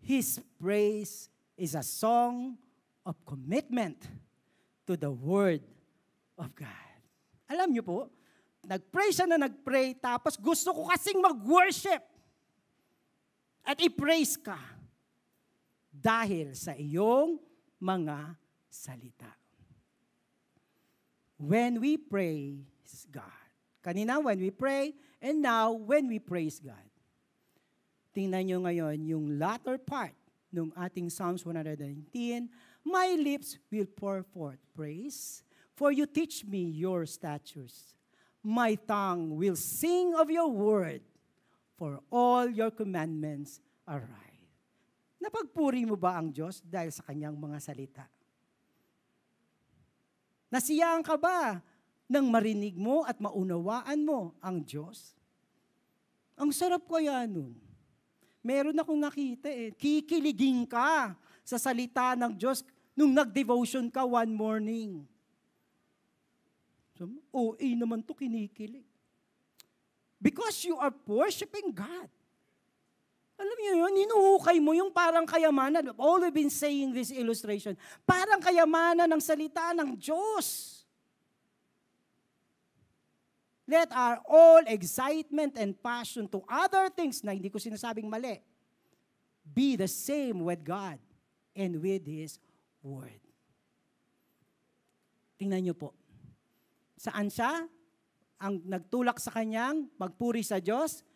His 0.00 0.40
praise 0.56 1.28
is 1.56 1.76
a 1.76 1.84
song 1.84 2.56
of 3.04 3.16
commitment 3.28 4.08
to 4.88 4.96
the 4.96 5.12
Word 5.12 5.60
of 6.36 6.48
God. 6.56 6.88
Alam 7.48 7.76
niyo 7.76 7.84
po, 7.84 8.08
nag-pray 8.64 9.12
siya 9.12 9.28
na 9.28 9.40
nag-pray, 9.40 9.96
tapos 9.96 10.36
gusto 10.36 10.72
ko 10.72 10.88
kasing 10.88 11.20
mag-worship. 11.20 12.00
At 13.64 13.76
i-praise 13.84 14.40
ka. 14.40 14.56
Dahil 15.92 16.56
sa 16.56 16.72
iyong 16.72 17.36
mga 17.80 18.36
salita. 18.68 19.37
When 21.38 21.80
we 21.80 21.96
praise 21.96 23.06
God. 23.10 23.46
Kanina, 23.82 24.22
when 24.22 24.42
we 24.42 24.50
pray, 24.50 24.92
and 25.22 25.40
now, 25.40 25.72
when 25.72 26.10
we 26.10 26.18
praise 26.18 26.58
God. 26.58 26.82
Tingnan 28.10 28.50
nyo 28.50 28.58
ngayon 28.66 29.06
yung 29.06 29.38
latter 29.38 29.78
part 29.78 30.18
ng 30.50 30.74
ating 30.74 31.06
Psalms 31.08 31.46
119. 31.46 32.50
My 32.82 33.14
lips 33.14 33.54
will 33.70 33.86
pour 33.86 34.26
forth 34.26 34.58
praise, 34.74 35.46
for 35.78 35.94
you 35.94 36.10
teach 36.10 36.42
me 36.42 36.66
your 36.74 37.06
statutes. 37.06 37.94
My 38.42 38.74
tongue 38.74 39.38
will 39.38 39.54
sing 39.54 40.18
of 40.18 40.30
your 40.30 40.50
word, 40.50 41.06
for 41.78 42.02
all 42.10 42.50
your 42.50 42.74
commandments 42.74 43.62
are 43.86 44.02
right. 44.02 44.28
Napagpuri 45.22 45.86
mo 45.86 45.94
ba 45.94 46.18
ang 46.18 46.34
Diyos 46.34 46.62
dahil 46.62 46.90
sa 46.90 47.06
kanyang 47.06 47.38
mga 47.38 47.58
salita? 47.62 48.06
Nasiyaan 50.48 51.04
ka 51.04 51.20
ba 51.20 51.60
nang 52.08 52.28
marinig 52.32 52.76
mo 52.76 53.04
at 53.04 53.20
maunawaan 53.20 54.00
mo 54.00 54.32
ang 54.40 54.64
Diyos? 54.64 55.12
Ang 56.40 56.48
sarap 56.52 56.88
kaya 56.88 57.28
nun. 57.28 57.52
Meron 58.40 58.80
akong 58.80 58.96
nakita 58.96 59.52
eh. 59.52 59.74
Kikiligin 59.76 60.64
ka 60.64 61.12
sa 61.44 61.60
salita 61.60 62.16
ng 62.16 62.32
Diyos 62.32 62.64
nung 62.96 63.12
nag-devotion 63.12 63.92
ka 63.92 64.08
one 64.08 64.32
morning. 64.32 65.04
So, 66.96 67.06
OA 67.30 67.78
naman 67.78 68.02
to 68.02 68.16
kinikilig. 68.16 68.86
Because 70.18 70.66
you 70.66 70.74
are 70.80 70.90
worshiping 71.06 71.70
God. 71.70 72.10
Alam 73.38 73.58
niyo 73.62 73.72
yun, 73.86 73.94
hinuhukay 74.02 74.58
mo 74.58 74.74
yung 74.74 74.90
parang 74.90 75.22
kayamanan. 75.22 75.94
I've 75.94 76.02
always 76.02 76.34
been 76.34 76.50
saying 76.50 76.90
this 76.90 77.14
illustration. 77.14 77.78
Parang 78.02 78.42
kayamanan 78.42 79.06
ng 79.06 79.22
salita 79.22 79.70
ng 79.78 79.94
Diyos. 79.94 80.82
Let 83.68 83.94
our 83.94 84.18
all 84.26 84.64
excitement 84.66 85.54
and 85.54 85.76
passion 85.78 86.26
to 86.34 86.42
other 86.50 86.90
things 86.90 87.22
na 87.22 87.36
hindi 87.36 87.46
ko 87.46 87.62
sinasabing 87.62 88.10
mali, 88.10 88.42
be 89.44 89.78
the 89.78 89.86
same 89.86 90.42
with 90.42 90.64
God 90.66 90.98
and 91.54 91.78
with 91.78 92.02
His 92.08 92.42
Word. 92.82 93.22
Tingnan 95.38 95.62
niyo 95.62 95.78
po. 95.78 95.94
Saan 96.98 97.30
siya? 97.30 97.70
Ang 98.42 98.66
nagtulak 98.66 99.22
sa 99.22 99.30
kanyang 99.30 99.86
magpuri 99.94 100.42
sa 100.42 100.58
Diyos, 100.58 101.06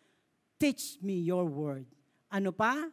teach 0.55 0.95
me 1.03 1.19
your 1.19 1.43
word. 1.43 1.83
Ano 2.33 2.49
pa? 2.49 2.89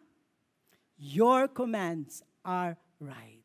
Your 1.00 1.48
commands 1.48 2.20
are 2.44 2.76
right. 3.00 3.40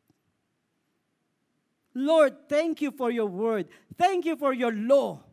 Lord, 1.96 2.44
thank 2.52 2.84
you 2.84 2.92
for 2.92 3.08
your 3.08 3.24
word. 3.24 3.72
Thank 3.96 4.28
you 4.28 4.36
for 4.36 4.52
your 4.52 4.76
law. 4.76 5.24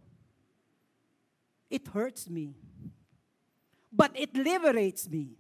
It 1.68 1.84
hurts 1.92 2.32
me. 2.32 2.56
But 3.92 4.16
it 4.16 4.32
liberates 4.32 5.12
me. 5.12 5.36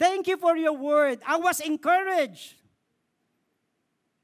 Thank 0.00 0.32
you 0.32 0.40
for 0.40 0.56
your 0.56 0.72
word. 0.72 1.20
I 1.28 1.36
was 1.36 1.60
encouraged. 1.60 2.56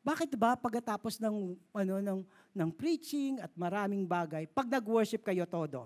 Bakit 0.01 0.33
ba 0.41 0.57
pagkatapos 0.57 1.21
ng 1.21 1.53
ano 1.77 1.95
ng 2.01 2.21
ng 2.57 2.71
preaching 2.73 3.37
at 3.45 3.53
maraming 3.53 4.09
bagay, 4.09 4.49
pag 4.49 4.65
nag-worship 4.73 5.21
kayo 5.21 5.45
todo, 5.45 5.85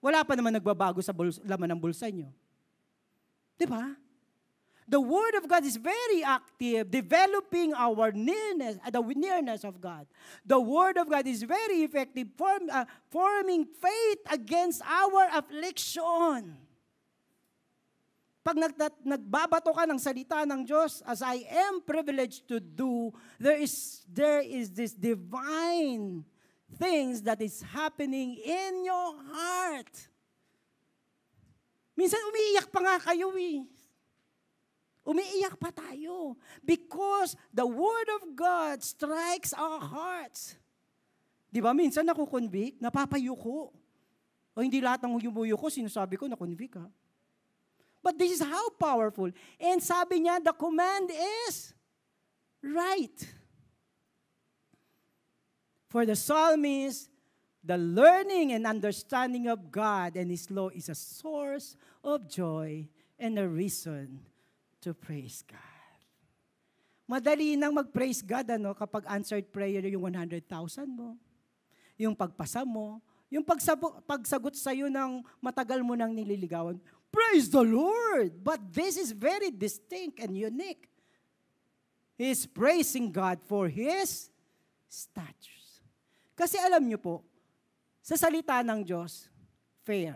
wala 0.00 0.22
pa 0.22 0.36
naman 0.36 0.54
nagbabago 0.54 1.00
sa 1.00 1.12
buls- 1.12 1.42
laman 1.42 1.74
ng 1.74 1.80
bulsa 1.80 2.08
nyo. 2.12 2.28
Di 3.56 3.64
ba? 3.64 3.96
The 4.86 5.02
Word 5.02 5.34
of 5.34 5.50
God 5.50 5.66
is 5.66 5.74
very 5.74 6.22
active, 6.22 6.86
developing 6.94 7.74
our 7.74 8.14
nearness, 8.14 8.78
uh, 8.86 8.90
the 8.94 9.02
nearness 9.02 9.66
of 9.66 9.82
God. 9.82 10.06
The 10.46 10.62
Word 10.62 10.94
of 10.94 11.10
God 11.10 11.26
is 11.26 11.42
very 11.42 11.82
effective, 11.82 12.30
form, 12.38 12.70
uh, 12.70 12.86
forming 13.10 13.66
faith 13.66 14.22
against 14.30 14.86
our 14.86 15.26
affliction. 15.34 16.54
Pag 18.46 18.62
nag, 18.62 18.78
nagbabato 19.02 19.74
ka 19.74 19.90
ng 19.90 19.98
salita 19.98 20.46
ng 20.46 20.62
Diyos, 20.62 21.02
as 21.02 21.18
I 21.18 21.42
am 21.50 21.82
privileged 21.82 22.46
to 22.46 22.62
do, 22.62 23.10
there 23.42 23.58
is, 23.58 24.06
there 24.06 24.38
is 24.38 24.70
this 24.70 24.94
divine 24.94 26.22
things 26.74 27.22
that 27.22 27.38
is 27.38 27.62
happening 27.62 28.34
in 28.42 28.82
your 28.82 29.14
heart. 29.30 29.94
Minsan 31.96 32.20
umiiyak 32.28 32.68
pa 32.68 32.80
nga 32.82 32.96
kayo 33.00 33.32
eh. 33.38 33.64
Umiiyak 35.06 35.54
pa 35.56 35.70
tayo. 35.70 36.34
Because 36.66 37.38
the 37.54 37.64
Word 37.64 38.08
of 38.20 38.34
God 38.34 38.82
strikes 38.82 39.54
our 39.54 39.78
hearts. 39.78 40.58
Di 41.46 41.62
ba? 41.62 41.70
Minsan 41.70 42.04
nakukonvict, 42.04 42.82
napapayuko. 42.82 43.70
O 44.52 44.58
hindi 44.60 44.82
lahat 44.82 45.06
ng 45.06 45.22
yumuyuko, 45.30 45.70
sinasabi 45.70 46.18
ko, 46.18 46.26
nakonvict 46.26 46.76
ha. 46.76 46.90
But 48.02 48.18
this 48.18 48.38
is 48.38 48.42
how 48.42 48.70
powerful. 48.76 49.30
And 49.58 49.78
sabi 49.82 50.26
niya, 50.26 50.42
the 50.42 50.54
command 50.54 51.10
is 51.48 51.74
right. 52.62 53.18
For 55.86 56.04
the 56.04 56.18
psalmist, 56.18 57.08
the 57.62 57.78
learning 57.78 58.52
and 58.52 58.66
understanding 58.66 59.46
of 59.46 59.70
God 59.70 60.14
and 60.14 60.30
His 60.30 60.50
law 60.50 60.70
is 60.70 60.88
a 60.88 60.98
source 60.98 61.74
of 62.02 62.30
joy 62.30 62.86
and 63.18 63.38
a 63.38 63.46
reason 63.46 64.22
to 64.82 64.94
praise 64.94 65.42
God. 65.46 65.74
Madali 67.06 67.54
nang 67.54 67.74
mag-praise 67.74 68.22
God 68.22 68.50
ano, 68.50 68.74
kapag 68.74 69.06
answered 69.06 69.46
prayer 69.50 69.82
yung 69.86 70.10
100,000 70.10 70.42
mo, 70.86 71.14
yung 71.94 72.14
pagpasa 72.18 72.66
mo, 72.66 72.98
yung 73.30 73.42
pagsabo, 73.42 74.02
pagsagot 74.06 74.54
sa 74.54 74.70
iyo 74.70 74.86
ng 74.86 75.22
matagal 75.42 75.82
mo 75.82 75.98
nang 75.98 76.14
nililigawan, 76.14 76.78
praise 77.10 77.50
the 77.50 77.62
Lord! 77.62 78.34
But 78.42 78.62
this 78.70 78.98
is 78.98 79.10
very 79.10 79.50
distinct 79.50 80.22
and 80.22 80.34
unique. 80.38 80.86
He's 82.14 82.46
praising 82.46 83.10
God 83.10 83.42
for 83.46 83.66
His 83.66 84.30
statutes. 84.86 85.65
Kasi 86.36 86.60
alam 86.60 86.84
niyo 86.84 87.00
po, 87.00 87.24
sa 88.04 88.14
salita 88.14 88.60
ng 88.60 88.84
Diyos, 88.84 89.26
fair. 89.82 90.14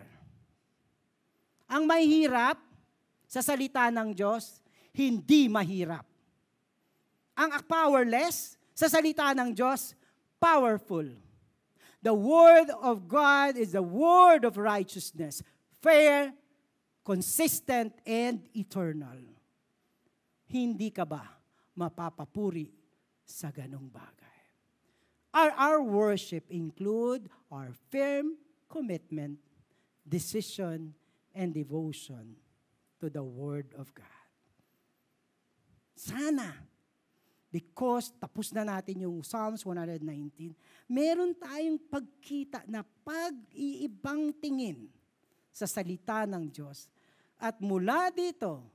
Ang 1.66 1.88
mahirap 1.88 2.60
sa 3.24 3.40
salita 3.40 3.88
ng 3.88 4.12
Diyos, 4.12 4.60
hindi 4.92 5.48
mahirap. 5.48 6.04
Ang 7.34 7.50
powerless, 7.64 8.60
sa 8.76 8.86
salita 8.86 9.32
ng 9.32 9.56
Diyos, 9.56 9.96
powerful. 10.36 11.08
The 12.04 12.12
Word 12.12 12.68
of 12.80 13.08
God 13.08 13.56
is 13.56 13.72
the 13.72 13.84
Word 13.84 14.44
of 14.44 14.60
righteousness, 14.60 15.40
fair, 15.80 16.36
consistent, 17.02 17.96
and 18.04 18.44
eternal. 18.52 19.18
Hindi 20.50 20.90
ka 20.92 21.08
ba 21.08 21.22
mapapapuri 21.76 22.68
sa 23.22 23.48
ganong 23.54 23.88
bagay? 23.88 24.29
Our, 25.30 25.50
our 25.54 25.80
worship 25.82 26.42
include 26.50 27.30
our 27.54 27.70
firm 27.94 28.34
commitment, 28.66 29.38
decision, 30.02 30.94
and 31.34 31.54
devotion 31.54 32.34
to 32.98 33.06
the 33.06 33.22
Word 33.22 33.70
of 33.78 33.94
God. 33.94 34.26
Sana, 35.94 36.50
because 37.54 38.10
tapos 38.18 38.50
na 38.50 38.66
natin 38.66 39.06
yung 39.06 39.22
Psalms 39.22 39.62
119, 39.62 40.50
meron 40.90 41.30
tayong 41.38 41.78
pagkita 41.78 42.66
na 42.66 42.82
pag-iibang 43.06 44.34
tingin 44.34 44.90
sa 45.54 45.70
salita 45.70 46.26
ng 46.26 46.50
Diyos. 46.50 46.90
At 47.38 47.62
mula 47.62 48.10
dito, 48.10 48.66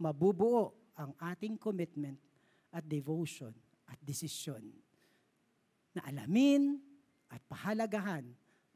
mabubuo 0.00 0.72
ang 0.96 1.12
ating 1.20 1.60
commitment 1.60 2.16
at 2.72 2.88
devotion 2.88 3.52
at 3.84 4.00
desisyon 4.00 4.64
na 5.94 6.02
alamin 6.06 6.78
at 7.30 7.42
pahalagahan 7.46 8.26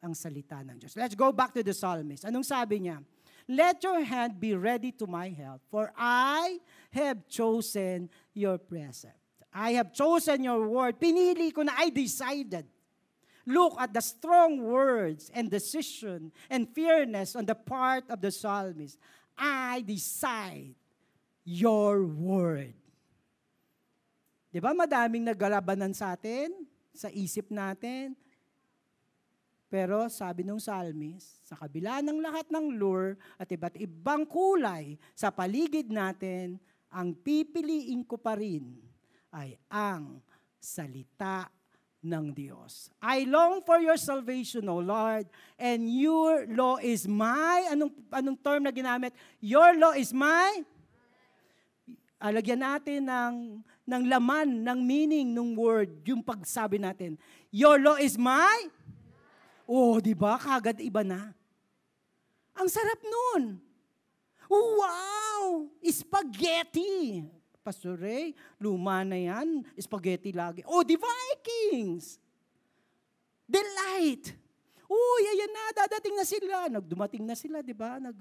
ang 0.04 0.12
salita 0.12 0.60
ng 0.60 0.76
Diyos. 0.76 0.94
Let's 0.94 1.16
go 1.16 1.32
back 1.32 1.56
to 1.56 1.64
the 1.64 1.72
psalmist. 1.72 2.28
Anong 2.28 2.44
sabi 2.44 2.84
niya? 2.84 3.00
Let 3.48 3.84
your 3.84 4.00
hand 4.00 4.40
be 4.40 4.56
ready 4.56 4.92
to 5.00 5.04
my 5.04 5.28
help, 5.28 5.60
for 5.68 5.92
I 5.96 6.60
have 6.96 7.28
chosen 7.28 8.08
your 8.32 8.56
precept. 8.56 9.20
I 9.52 9.76
have 9.76 9.92
chosen 9.92 10.44
your 10.44 10.64
word. 10.64 10.96
Pinili 10.96 11.52
ko 11.52 11.62
na 11.62 11.76
I 11.76 11.92
decided. 11.92 12.64
Look 13.44 13.76
at 13.76 13.92
the 13.92 14.00
strong 14.00 14.64
words 14.64 15.28
and 15.36 15.52
decision 15.52 16.32
and 16.48 16.64
fairness 16.72 17.36
on 17.36 17.44
the 17.44 17.54
part 17.54 18.08
of 18.08 18.24
the 18.24 18.32
psalmist. 18.32 18.96
I 19.36 19.84
decide 19.84 20.72
your 21.44 22.08
word. 22.08 22.72
Di 24.48 24.64
ba 24.64 24.72
madaming 24.72 25.28
naglalabanan 25.28 25.92
sa 25.92 26.16
atin, 26.16 26.48
sa 26.94 27.10
isip 27.10 27.50
natin? 27.50 28.14
Pero 29.66 30.06
sabi 30.06 30.46
ng 30.46 30.62
psalmist, 30.62 31.42
sa 31.42 31.58
kabila 31.58 31.98
ng 31.98 32.22
lahat 32.22 32.46
ng 32.46 32.78
lure 32.78 33.18
at 33.34 33.50
iba't 33.50 33.74
ibang 33.82 34.22
kulay 34.22 34.94
sa 35.18 35.34
paligid 35.34 35.90
natin, 35.90 36.62
ang 36.94 37.10
pipiliin 37.10 38.06
ko 38.06 38.14
pa 38.14 38.38
rin 38.38 38.78
ay 39.34 39.58
ang 39.66 40.22
salita 40.62 41.50
ng 42.04 42.30
Diyos. 42.30 42.92
I 43.02 43.26
long 43.26 43.64
for 43.66 43.82
your 43.82 43.98
salvation, 43.98 44.68
O 44.70 44.78
Lord, 44.78 45.26
and 45.58 45.88
your 45.88 46.46
law 46.46 46.78
is 46.78 47.08
my, 47.08 47.66
anong, 47.72 47.90
anong 48.12 48.38
term 48.44 48.62
na 48.62 48.70
ginamit? 48.70 49.10
Your 49.40 49.74
law 49.74 49.96
is 49.96 50.14
my, 50.14 50.62
alagyan 52.20 52.62
natin 52.62 53.08
ng, 53.08 53.34
ng 53.84 54.04
laman, 54.08 54.64
ng 54.64 54.80
meaning 54.80 55.28
ng 55.32 55.52
word, 55.52 55.92
yung 56.08 56.24
pagsabi 56.24 56.80
natin. 56.80 57.20
Your 57.52 57.76
law 57.76 58.00
is 58.00 58.16
my, 58.16 58.68
oh, 59.68 60.00
di 60.00 60.16
ba? 60.16 60.40
Kagad 60.40 60.80
iba 60.80 61.04
na. 61.04 61.32
Ang 62.56 62.68
sarap 62.68 63.00
nun. 63.04 63.60
Wow! 64.48 65.68
Spaghetti! 65.84 67.24
Pastor 67.64 67.96
Ray, 67.96 68.36
luma 68.60 69.00
na 69.08 69.16
yan, 69.16 69.64
spaghetti 69.80 70.36
lagi. 70.36 70.60
Oh, 70.68 70.84
the 70.84 71.00
Vikings! 71.00 72.20
Delight! 73.48 74.36
Uy, 74.84 75.22
ayan 75.32 75.48
na, 75.48 75.64
dadating 75.72 76.16
na 76.16 76.26
sila. 76.28 76.56
Nagdumating 76.68 77.24
na 77.24 77.32
sila, 77.32 77.64
di 77.64 77.72
ba? 77.72 77.96
Nag, 77.96 78.20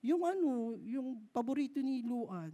yung 0.00 0.24
ano, 0.24 0.80
yung 0.88 1.20
paborito 1.28 1.76
ni 1.84 2.00
Luan. 2.00 2.52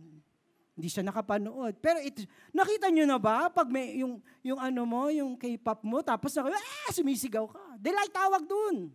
Hindi 0.76 0.92
siya 0.92 1.08
nakapanood. 1.08 1.80
Pero 1.80 1.96
it, 2.04 2.28
nakita 2.52 2.92
nyo 2.92 3.08
na 3.08 3.16
ba, 3.16 3.48
pag 3.48 3.64
may, 3.72 3.96
yung, 4.04 4.20
yung 4.44 4.60
ano 4.60 4.84
mo, 4.84 5.08
yung 5.08 5.32
K-pop 5.40 5.80
mo, 5.80 6.04
tapos 6.04 6.36
na, 6.36 6.52
ah, 6.52 6.92
sumisigaw 6.92 7.48
ka. 7.48 7.80
Delight 7.80 8.12
tawag 8.12 8.44
dun. 8.44 8.92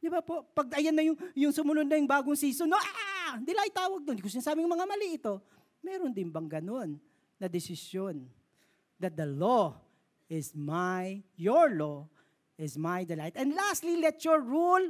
Di 0.00 0.08
ba 0.08 0.24
po? 0.24 0.48
Pag 0.56 0.80
ayan 0.80 0.96
na 0.96 1.04
yung, 1.04 1.18
yung 1.36 1.52
sumunod 1.52 1.84
na 1.84 2.00
yung 2.00 2.08
bagong 2.08 2.40
season, 2.40 2.72
no, 2.72 2.80
ah, 2.80 3.36
delight 3.36 3.76
tawag 3.76 4.00
dun. 4.00 4.16
Kung 4.16 4.32
sinasabing 4.32 4.64
mga 4.64 4.88
mali 4.88 5.20
ito, 5.20 5.44
meron 5.84 6.14
din 6.14 6.32
bang 6.32 6.48
ganun 6.48 6.96
na 7.36 7.44
desisyon 7.44 8.24
that 8.96 9.12
the 9.12 9.28
law 9.28 9.76
is 10.24 10.56
my, 10.56 11.20
your 11.36 11.68
law 11.68 12.08
is 12.56 12.80
my 12.80 13.04
delight. 13.04 13.36
And 13.36 13.52
lastly, 13.52 14.00
let 14.00 14.24
your 14.24 14.40
rule, 14.40 14.88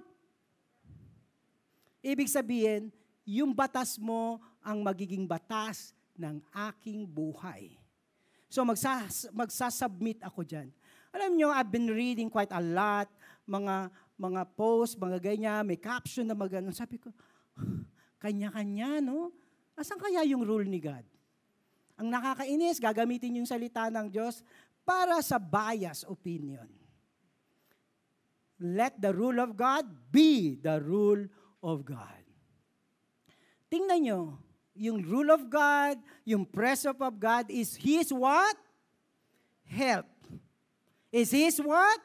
ibig 2.06 2.30
sabihin, 2.30 2.94
yung 3.26 3.50
batas 3.50 3.98
mo 3.98 4.38
ang 4.66 4.82
magiging 4.82 5.30
batas 5.30 5.94
ng 6.18 6.42
aking 6.50 7.06
buhay. 7.06 7.78
So 8.50 8.66
magsas, 8.66 9.30
magsasubmit 9.30 10.18
ako 10.26 10.42
dyan. 10.42 10.74
Alam 11.14 11.38
nyo, 11.38 11.48
I've 11.54 11.70
been 11.70 11.86
reading 11.86 12.26
quite 12.26 12.50
a 12.50 12.58
lot, 12.58 13.06
mga 13.46 13.94
mga 14.16 14.42
post, 14.56 14.96
mga 14.96 15.22
ganyan, 15.22 15.62
may 15.62 15.78
caption 15.78 16.26
na 16.26 16.34
magano. 16.34 16.72
Sabi 16.72 16.96
ko, 16.98 17.12
kanya-kanya, 18.24 19.04
no? 19.04 19.30
Asan 19.76 20.00
kaya 20.00 20.24
yung 20.24 20.42
rule 20.42 20.64
ni 20.64 20.80
God? 20.80 21.04
Ang 22.00 22.08
nakakainis, 22.12 22.80
gagamitin 22.80 23.40
yung 23.40 23.48
salita 23.48 23.88
ng 23.92 24.08
Diyos 24.08 24.40
para 24.84 25.20
sa 25.20 25.36
bias 25.36 26.04
opinion. 26.08 26.68
Let 28.56 28.96
the 28.96 29.12
rule 29.12 29.36
of 29.36 29.52
God 29.52 29.84
be 30.08 30.56
the 30.56 30.80
rule 30.80 31.28
of 31.60 31.84
God. 31.84 32.24
Tingnan 33.68 34.00
nyo, 34.00 34.20
yung 34.76 35.00
rule 35.02 35.32
of 35.32 35.48
God, 35.48 35.98
yung 36.22 36.44
presence 36.44 36.96
of 37.00 37.14
God 37.18 37.48
is 37.50 37.74
His 37.74 38.12
what? 38.12 38.56
Help. 39.64 40.06
Is 41.10 41.32
His 41.32 41.58
what? 41.58 42.00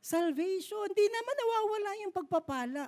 Salvation. 0.00 0.88
Hindi 0.88 1.06
naman 1.10 1.34
nawawala 1.36 1.90
yung 2.06 2.12
pagpapala 2.14 2.84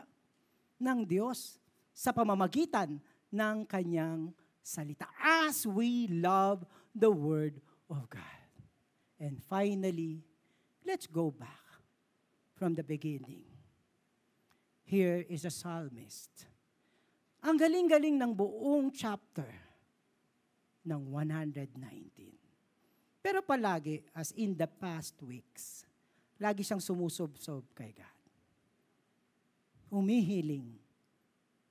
ng 0.81 0.99
Diyos 1.05 1.61
sa 1.93 2.15
pamamagitan 2.15 2.97
ng 3.29 3.57
kanyang 3.69 4.33
salita. 4.65 5.11
As 5.21 5.69
we 5.69 6.09
love 6.09 6.65
the 6.97 7.11
Word 7.11 7.61
of 7.93 8.09
God. 8.09 8.47
And 9.21 9.37
finally, 9.37 10.25
let's 10.87 11.07
go 11.07 11.29
back 11.31 11.61
from 12.57 12.75
the 12.75 12.83
beginning. 12.83 13.45
Here 14.85 15.25
is 15.29 15.45
a 15.45 15.53
psalmist. 15.53 16.50
Ang 17.41 17.57
galing-galing 17.57 18.21
ng 18.21 18.33
buong 18.37 18.93
chapter 18.93 19.49
ng 20.85 21.01
119. 21.09 22.37
Pero 23.21 23.41
palagi, 23.45 24.05
as 24.13 24.33
in 24.37 24.57
the 24.57 24.69
past 24.69 25.17
weeks, 25.25 25.85
lagi 26.41 26.65
siyang 26.65 26.81
sumusob-sob 26.81 27.65
kay 27.77 27.93
God. 27.97 28.21
Humihiling 29.93 30.77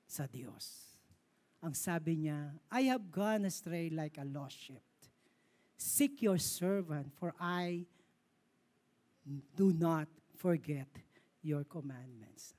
sa 0.10 0.26
Diyos. 0.26 0.94
Ang 1.62 1.78
sabi 1.78 2.26
niya, 2.26 2.54
I 2.74 2.90
have 2.90 3.10
gone 3.14 3.46
astray 3.46 3.94
like 3.94 4.18
a 4.18 4.26
lost 4.26 4.58
sheep. 4.58 4.86
Seek 5.80 6.20
your 6.26 6.38
servant, 6.42 7.14
for 7.16 7.32
I 7.40 7.88
do 9.56 9.72
not 9.72 10.10
forget 10.36 10.90
your 11.40 11.64
commandments. 11.64 12.59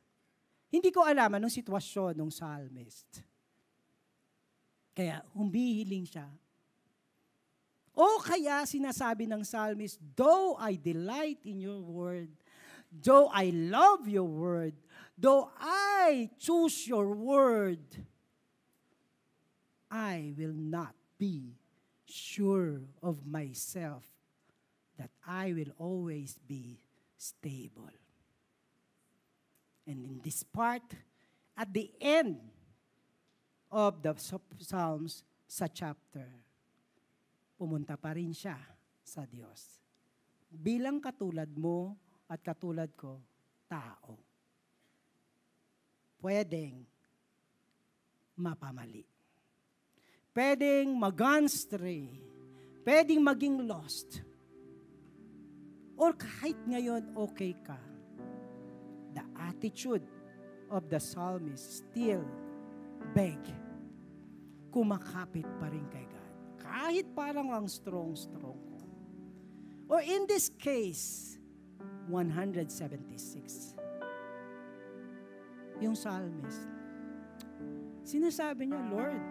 Hindi 0.71 0.95
ko 0.95 1.03
alam 1.03 1.35
anong 1.35 1.51
sitwasyon 1.51 2.15
ng 2.15 2.31
psalmist. 2.31 3.27
Kaya 4.95 5.27
humihiling 5.35 6.07
siya. 6.07 6.31
O 7.99 8.23
kaya 8.23 8.63
sinasabi 8.63 9.27
ng 9.27 9.43
psalmist, 9.43 9.99
Though 10.15 10.55
I 10.55 10.79
delight 10.79 11.43
in 11.43 11.59
your 11.59 11.83
word, 11.83 12.31
though 12.89 13.27
I 13.35 13.51
love 13.51 14.07
your 14.07 14.31
word, 14.31 14.79
though 15.19 15.51
I 15.59 16.31
choose 16.39 16.87
your 16.87 17.11
word, 17.19 17.83
I 19.91 20.33
will 20.39 20.55
not 20.55 20.95
be 21.19 21.59
sure 22.07 22.79
of 23.03 23.27
myself 23.27 24.07
that 24.99 25.11
I 25.27 25.53
will 25.53 25.75
always 25.79 26.39
be 26.47 26.79
stable. 27.19 27.91
And 29.89 30.05
in 30.05 30.17
this 30.21 30.45
part, 30.45 30.85
at 31.57 31.69
the 31.73 31.91
end 32.01 32.41
of 33.71 34.03
the 34.03 34.15
Psalms 34.61 35.23
sa 35.47 35.67
chapter, 35.67 36.27
pumunta 37.59 37.99
pa 37.99 38.15
rin 38.17 38.33
siya 38.33 38.57
sa 39.03 39.27
Diyos. 39.27 39.81
Bilang 40.51 40.99
katulad 40.99 41.51
mo 41.55 41.95
at 42.31 42.43
katulad 42.43 42.91
ko, 42.95 43.19
tao. 43.67 44.19
Pwedeng 46.21 46.87
mapamali. 48.39 49.05
Pwedeng 50.31 50.95
mag-unstray. 50.95 52.07
Pwedeng 52.87 53.21
maging 53.21 53.67
lost. 53.67 54.23
Or 56.01 56.17
kahit 56.17 56.57
ngayon 56.65 57.13
okay 57.13 57.53
ka, 57.61 57.77
attitude 59.51 60.07
of 60.71 60.87
the 60.87 61.03
psalmist 61.03 61.83
still 61.83 62.23
beg, 63.11 63.43
kumakapit 64.71 65.47
pa 65.59 65.67
rin 65.67 65.83
kay 65.91 66.07
God. 66.07 66.31
Kahit 66.63 67.11
parang 67.11 67.51
ang 67.51 67.67
strong-strong. 67.67 68.63
Or 69.91 69.99
in 70.07 70.31
this 70.31 70.47
case, 70.55 71.35
176. 72.07 73.75
Yung 75.83 75.99
psalmist, 75.99 76.63
sinasabi 78.07 78.71
niya, 78.71 78.79
Lord, 78.87 79.27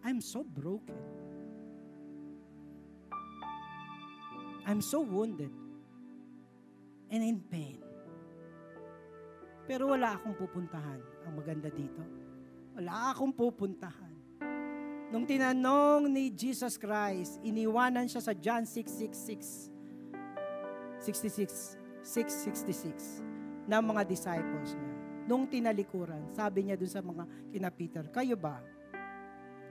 I'm 0.00 0.24
so 0.24 0.40
broken. 0.40 0.96
I'm 4.64 4.80
so 4.80 5.04
wounded 5.04 5.52
and 7.10 7.22
in 7.26 7.42
pain. 7.50 7.82
Pero 9.66 9.90
wala 9.94 10.18
akong 10.18 10.34
pupuntahan. 10.34 10.98
Ang 11.26 11.34
maganda 11.38 11.70
dito. 11.70 12.02
Wala 12.74 13.14
akong 13.14 13.34
pupuntahan. 13.34 14.10
Nung 15.10 15.26
tinanong 15.26 16.06
ni 16.06 16.30
Jesus 16.30 16.78
Christ, 16.78 17.42
iniwanan 17.42 18.06
siya 18.06 18.22
sa 18.22 18.30
John 18.30 18.62
666, 18.62 19.70
66, 21.02 21.78
666 22.02 23.66
ng 23.66 23.82
mga 23.82 24.02
disciples 24.06 24.74
niya. 24.78 24.94
Nung 25.26 25.50
tinalikuran, 25.50 26.30
sabi 26.34 26.66
niya 26.66 26.78
dun 26.78 26.90
sa 26.90 27.02
mga 27.02 27.26
kina 27.50 27.70
Peter, 27.74 28.06
kayo 28.10 28.38
ba? 28.38 28.62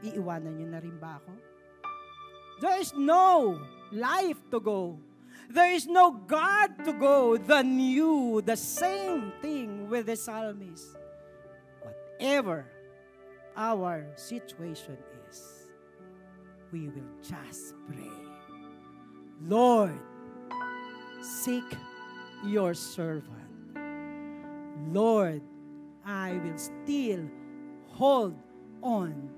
Iiwanan 0.03 0.55
niyo 0.55 0.67
na 0.71 0.79
rin 0.79 0.95
ba 0.99 1.19
ako? 1.19 1.31
There 2.59 2.79
is 2.79 2.91
no 2.95 3.55
life 3.95 4.39
to 4.51 4.59
go 4.59 4.99
There 5.49 5.71
is 5.71 5.87
no 5.87 6.11
God 6.11 6.85
to 6.85 6.93
go 6.93 7.35
than 7.35 7.79
you. 7.79 8.41
The 8.45 8.55
same 8.55 9.33
thing 9.41 9.89
with 9.89 10.05
the 10.05 10.15
psalmist. 10.15 10.95
Whatever 11.81 12.67
our 13.57 14.05
situation 14.15 14.97
is, 15.27 15.67
we 16.71 16.87
will 16.89 17.09
just 17.27 17.73
pray. 17.87 18.11
Lord, 19.41 19.99
seek 21.21 21.65
your 22.45 22.75
servant. 22.75 23.25
Lord, 24.91 25.41
I 26.05 26.39
will 26.43 26.57
still 26.57 27.27
hold 27.87 28.35
on 28.83 29.29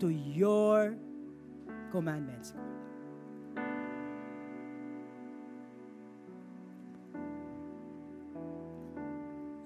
to 0.00 0.08
your 0.08 0.96
commandments. 1.92 2.52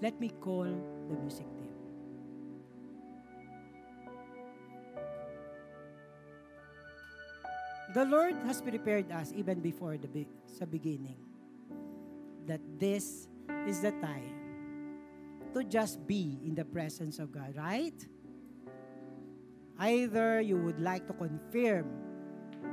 Let 0.00 0.18
me 0.18 0.30
call 0.40 0.64
the 0.64 1.14
music 1.20 1.46
team. 1.58 1.68
The 7.92 8.04
Lord 8.04 8.34
has 8.46 8.62
prepared 8.62 9.10
us 9.12 9.32
even 9.34 9.60
before 9.60 9.98
the 9.98 10.08
sa 10.46 10.64
beginning 10.64 11.18
that 12.46 12.62
this 12.78 13.28
is 13.66 13.82
the 13.82 13.90
time 13.98 14.40
to 15.52 15.64
just 15.64 16.06
be 16.06 16.38
in 16.46 16.54
the 16.54 16.64
presence 16.64 17.18
of 17.18 17.32
God, 17.34 17.52
right? 17.58 17.98
Either 19.78 20.40
you 20.40 20.56
would 20.56 20.80
like 20.80 21.06
to 21.08 21.12
confirm 21.12 21.90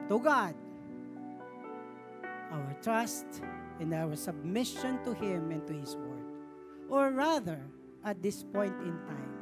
to 0.07 0.19
God 0.19 0.53
our 2.51 2.75
trust 2.81 3.41
and 3.79 3.93
our 3.93 4.15
submission 4.15 5.03
to 5.03 5.13
Him 5.17 5.51
and 5.51 5.65
to 5.67 5.73
His 5.73 5.95
Word. 5.95 6.06
Or 6.87 7.11
rather, 7.11 7.59
at 8.03 8.23
this 8.23 8.43
point 8.43 8.75
in 8.83 8.95
time, 9.03 9.33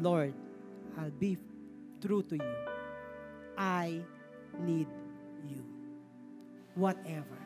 Lord, 0.00 0.32
I'll 0.96 1.12
be 1.12 1.36
true 2.00 2.24
to 2.32 2.36
you. 2.36 2.56
I 3.56 4.00
need 4.64 4.88
you. 5.44 5.60
Whatever. 6.74 7.36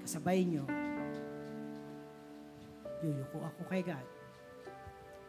Kasabay 0.00 0.48
nyo, 0.48 0.64
yuyuko 3.04 3.38
ako 3.44 3.62
kay 3.68 3.84
God 3.84 4.06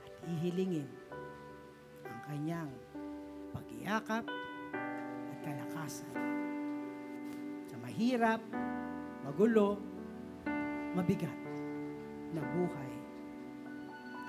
at 0.08 0.14
ihilingin 0.24 0.88
ang 2.08 2.20
kanyang 2.26 2.72
pag-iakap 3.52 4.24
at 5.30 5.38
kalakasan. 5.44 6.16
Sa 7.68 7.76
mahirap, 7.84 8.42
magulo, 9.28 9.78
mabigat 10.96 11.39
na 12.34 12.42
buhay. 12.42 12.92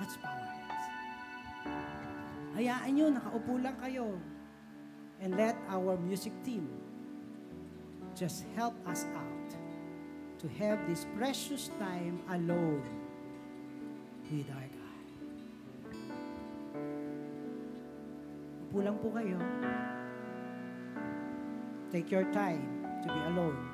That's 0.00 0.16
power. 0.20 0.48
Hayaan 2.56 2.90
nyo, 2.96 3.06
nakaupo 3.14 3.60
lang 3.60 3.76
kayo. 3.78 4.18
And 5.20 5.36
let 5.36 5.54
our 5.68 6.00
music 6.00 6.32
team 6.42 6.64
just 8.16 8.48
help 8.56 8.72
us 8.88 9.04
out 9.12 9.48
to 10.40 10.48
have 10.56 10.80
this 10.88 11.04
precious 11.16 11.68
time 11.76 12.24
alone 12.32 12.80
with 14.32 14.48
our 14.48 14.68
God. 14.72 15.04
Upo 18.70 18.78
lang 18.80 18.96
po 18.98 19.08
kayo. 19.12 19.38
Take 21.92 22.08
your 22.08 22.24
time 22.32 22.86
to 23.04 23.06
be 23.12 23.20
alone. 23.34 23.69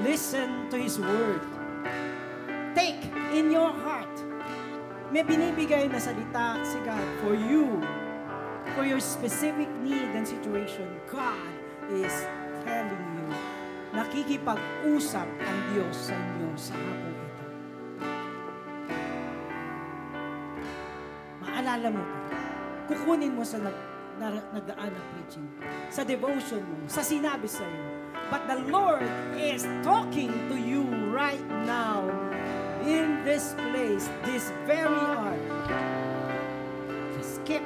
Listen 0.00 0.72
to 0.72 0.80
His 0.80 0.96
Word. 0.96 1.44
Take 2.72 3.04
in 3.36 3.52
your 3.52 3.68
heart. 3.68 4.08
May 5.12 5.20
binibigay 5.20 5.92
na 5.92 6.00
salita 6.00 6.56
si 6.64 6.80
God 6.80 7.04
for 7.20 7.36
you. 7.36 7.84
For 8.72 8.88
your 8.88 9.04
specific 9.04 9.68
need 9.84 10.16
and 10.16 10.24
situation, 10.24 10.88
God 11.12 11.52
is 11.92 12.24
telling 12.64 13.04
you, 13.20 13.28
nakikipag-usap 13.92 15.28
ang 15.28 15.58
Diyos 15.68 15.92
sa 15.92 16.16
inyo 16.16 16.48
sa 16.56 16.72
hapong 16.72 17.12
ito. 17.12 17.44
Maalala 21.44 21.88
mo 21.92 22.00
to. 22.00 22.18
Kukunin 22.96 23.36
mo 23.36 23.44
sa 23.44 23.60
nag, 23.60 23.76
na, 24.16 24.40
nagdaan 24.56 24.88
na 24.88 25.02
preaching, 25.12 25.44
sa 25.92 26.00
devotion 26.08 26.64
mo, 26.64 26.88
sa 26.88 27.04
sinabi 27.04 27.44
sa 27.44 27.68
iyo. 27.68 28.01
But 28.32 28.48
the 28.48 28.60
Lord 28.72 29.02
is 29.36 29.64
talking 29.84 30.32
to 30.48 30.56
you 30.56 30.84
right 31.12 31.46
now 31.66 32.08
in 32.80 33.22
this 33.26 33.52
place, 33.52 34.08
this 34.24 34.50
very 34.64 34.88
hour. 34.88 35.36
Just 37.12 37.44
keep 37.44 37.60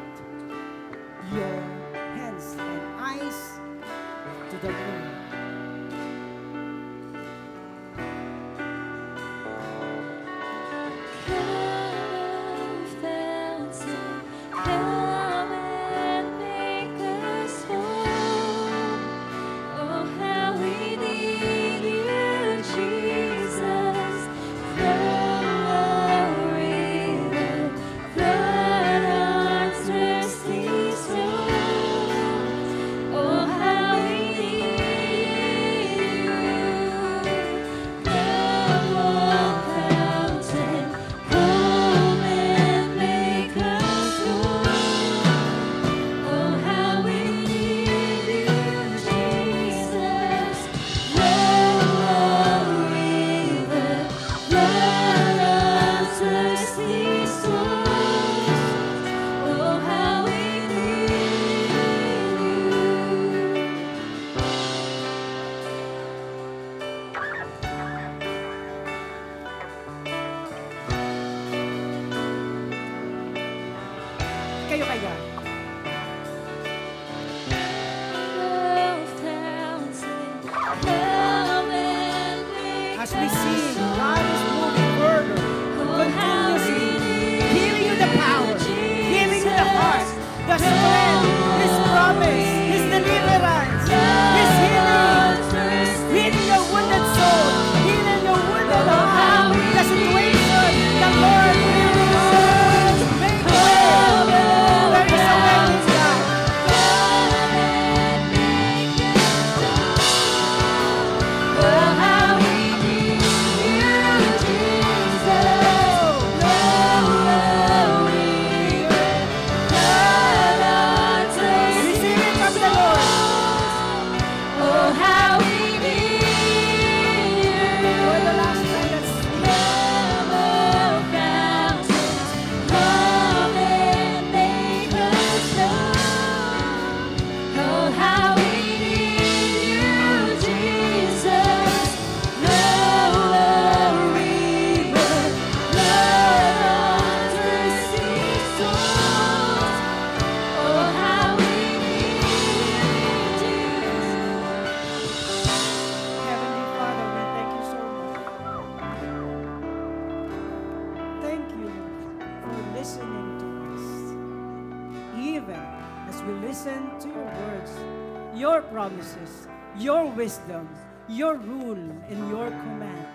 wisdom, 170.16 170.66
your 171.08 171.36
rule, 171.36 171.76
and 172.08 172.30
your 172.30 172.48
command. 172.48 173.06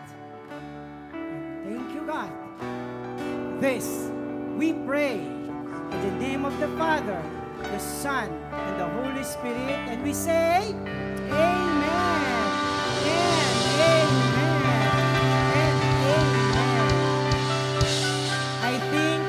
Thank 1.66 1.94
you, 1.96 2.06
God. 2.06 2.30
This 3.60 4.12
we 4.56 4.74
pray 4.86 5.16
in 5.16 5.90
the 5.90 6.12
name 6.20 6.46
of 6.46 6.58
the 6.60 6.68
Father, 6.78 7.20
the 7.58 7.80
Son, 7.80 8.30
and 8.54 8.80
the 8.80 8.88
Holy 9.02 9.24
Spirit, 9.24 9.80
and 9.90 10.04
we 10.04 10.14
say, 10.14 10.70
Amen. 10.70 12.22
And 13.10 13.58
amen. 13.82 14.08
And 15.58 15.82
amen. 16.06 16.62
I 18.62 18.74
think 18.94 19.22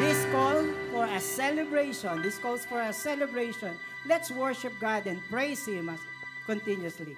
this 0.00 0.26
call 0.32 0.64
for 0.90 1.04
a 1.06 1.20
celebration. 1.20 2.20
This 2.20 2.38
calls 2.38 2.64
for 2.64 2.80
a 2.80 2.92
celebration. 2.92 3.78
Let's 4.06 4.32
worship 4.32 4.72
God 4.80 5.06
and 5.06 5.22
praise 5.30 5.64
Him 5.66 5.96
continuously. 6.46 7.16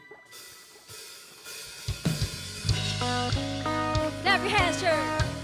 Clap 4.23 4.41
your 4.41 4.51
hands, 4.51 4.81
church. 4.81 5.44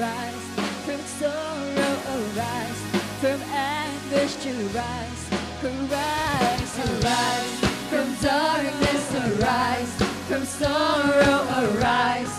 Arise 0.00 0.46
from 0.86 1.00
sorrow, 1.20 1.92
arise 2.14 2.80
from 3.20 3.40
anguish 3.52 4.34
to 4.36 4.52
rise. 4.72 5.22
Arise, 5.62 6.74
arise 6.88 7.58
from 7.90 8.08
darkness, 8.22 9.06
arise 9.24 9.92
from 10.26 10.44
sorrow, 10.46 11.36
arise 11.60 12.29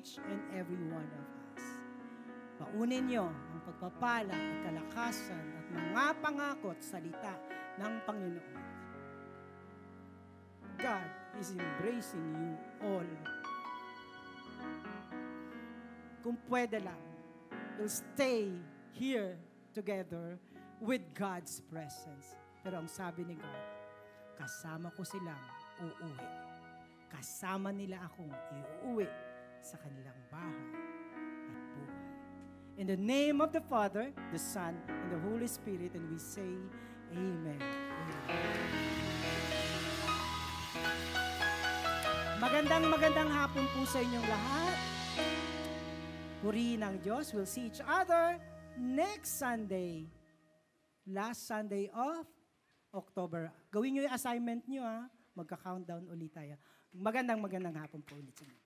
each 0.00 0.16
and 0.16 0.40
every 0.56 0.80
one 0.88 1.04
of 1.12 1.26
us. 1.52 1.64
Paunin 2.56 3.04
niyo 3.12 3.28
ang 3.28 3.60
pagpapala 3.68 4.32
at 4.32 4.56
kalakasan 4.64 5.44
at 5.60 5.66
mga 5.68 6.04
pangako 6.24 6.72
at 6.72 6.80
salita 6.80 7.36
ng 7.76 7.94
Panginoon. 8.08 8.64
God 10.80 11.10
is 11.36 11.52
embracing 11.52 12.24
you 12.32 12.52
all. 12.80 13.10
Kung 16.24 16.40
pwede 16.48 16.80
lang, 16.80 17.00
we'll 17.76 17.92
stay 17.92 18.48
here 18.96 19.36
together 19.76 20.40
with 20.80 21.04
God's 21.12 21.60
presence. 21.68 22.40
Pero 22.64 22.80
ang 22.80 22.88
sabi 22.88 23.28
ni 23.28 23.36
God, 23.36 23.64
kasama 24.40 24.88
ko 24.96 25.04
silang 25.04 25.44
uuwi. 25.80 26.28
Kasama 27.12 27.68
nila 27.72 28.00
akong 28.08 28.32
iuwi 28.32 29.29
sa 29.60 29.76
kanilang 29.76 30.16
bahay 30.32 30.68
at 31.52 31.64
buhay. 31.76 32.00
In 32.80 32.86
the 32.88 32.96
name 32.96 33.44
of 33.44 33.52
the 33.52 33.60
Father, 33.60 34.08
the 34.32 34.40
Son, 34.40 34.72
and 34.88 35.08
the 35.12 35.20
Holy 35.28 35.48
Spirit, 35.48 35.92
and 35.92 36.04
we 36.08 36.16
say, 36.16 36.48
Amen. 37.12 37.60
Magandang 42.40 42.88
magandang 42.88 43.28
hapon 43.28 43.68
po 43.76 43.84
sa 43.84 44.00
inyong 44.00 44.24
lahat. 44.24 44.76
Purihin 46.40 46.80
ang 46.80 46.96
Diyos. 47.04 47.36
We'll 47.36 47.44
see 47.44 47.68
each 47.68 47.84
other 47.84 48.40
next 48.80 49.36
Sunday. 49.36 50.08
Last 51.04 51.44
Sunday 51.44 51.92
of 51.92 52.24
October. 52.96 53.52
Gawin 53.68 53.98
nyo 53.98 54.08
yung 54.08 54.16
assignment 54.16 54.64
nyo 54.64 54.82
ha. 54.88 55.04
Magka-countdown 55.36 56.08
ulit 56.08 56.32
tayo. 56.32 56.56
Magandang 56.96 57.44
magandang 57.44 57.76
hapon 57.76 58.00
po 58.00 58.16
ulit 58.16 58.32
sa 58.32 58.48
inyo. 58.48 58.59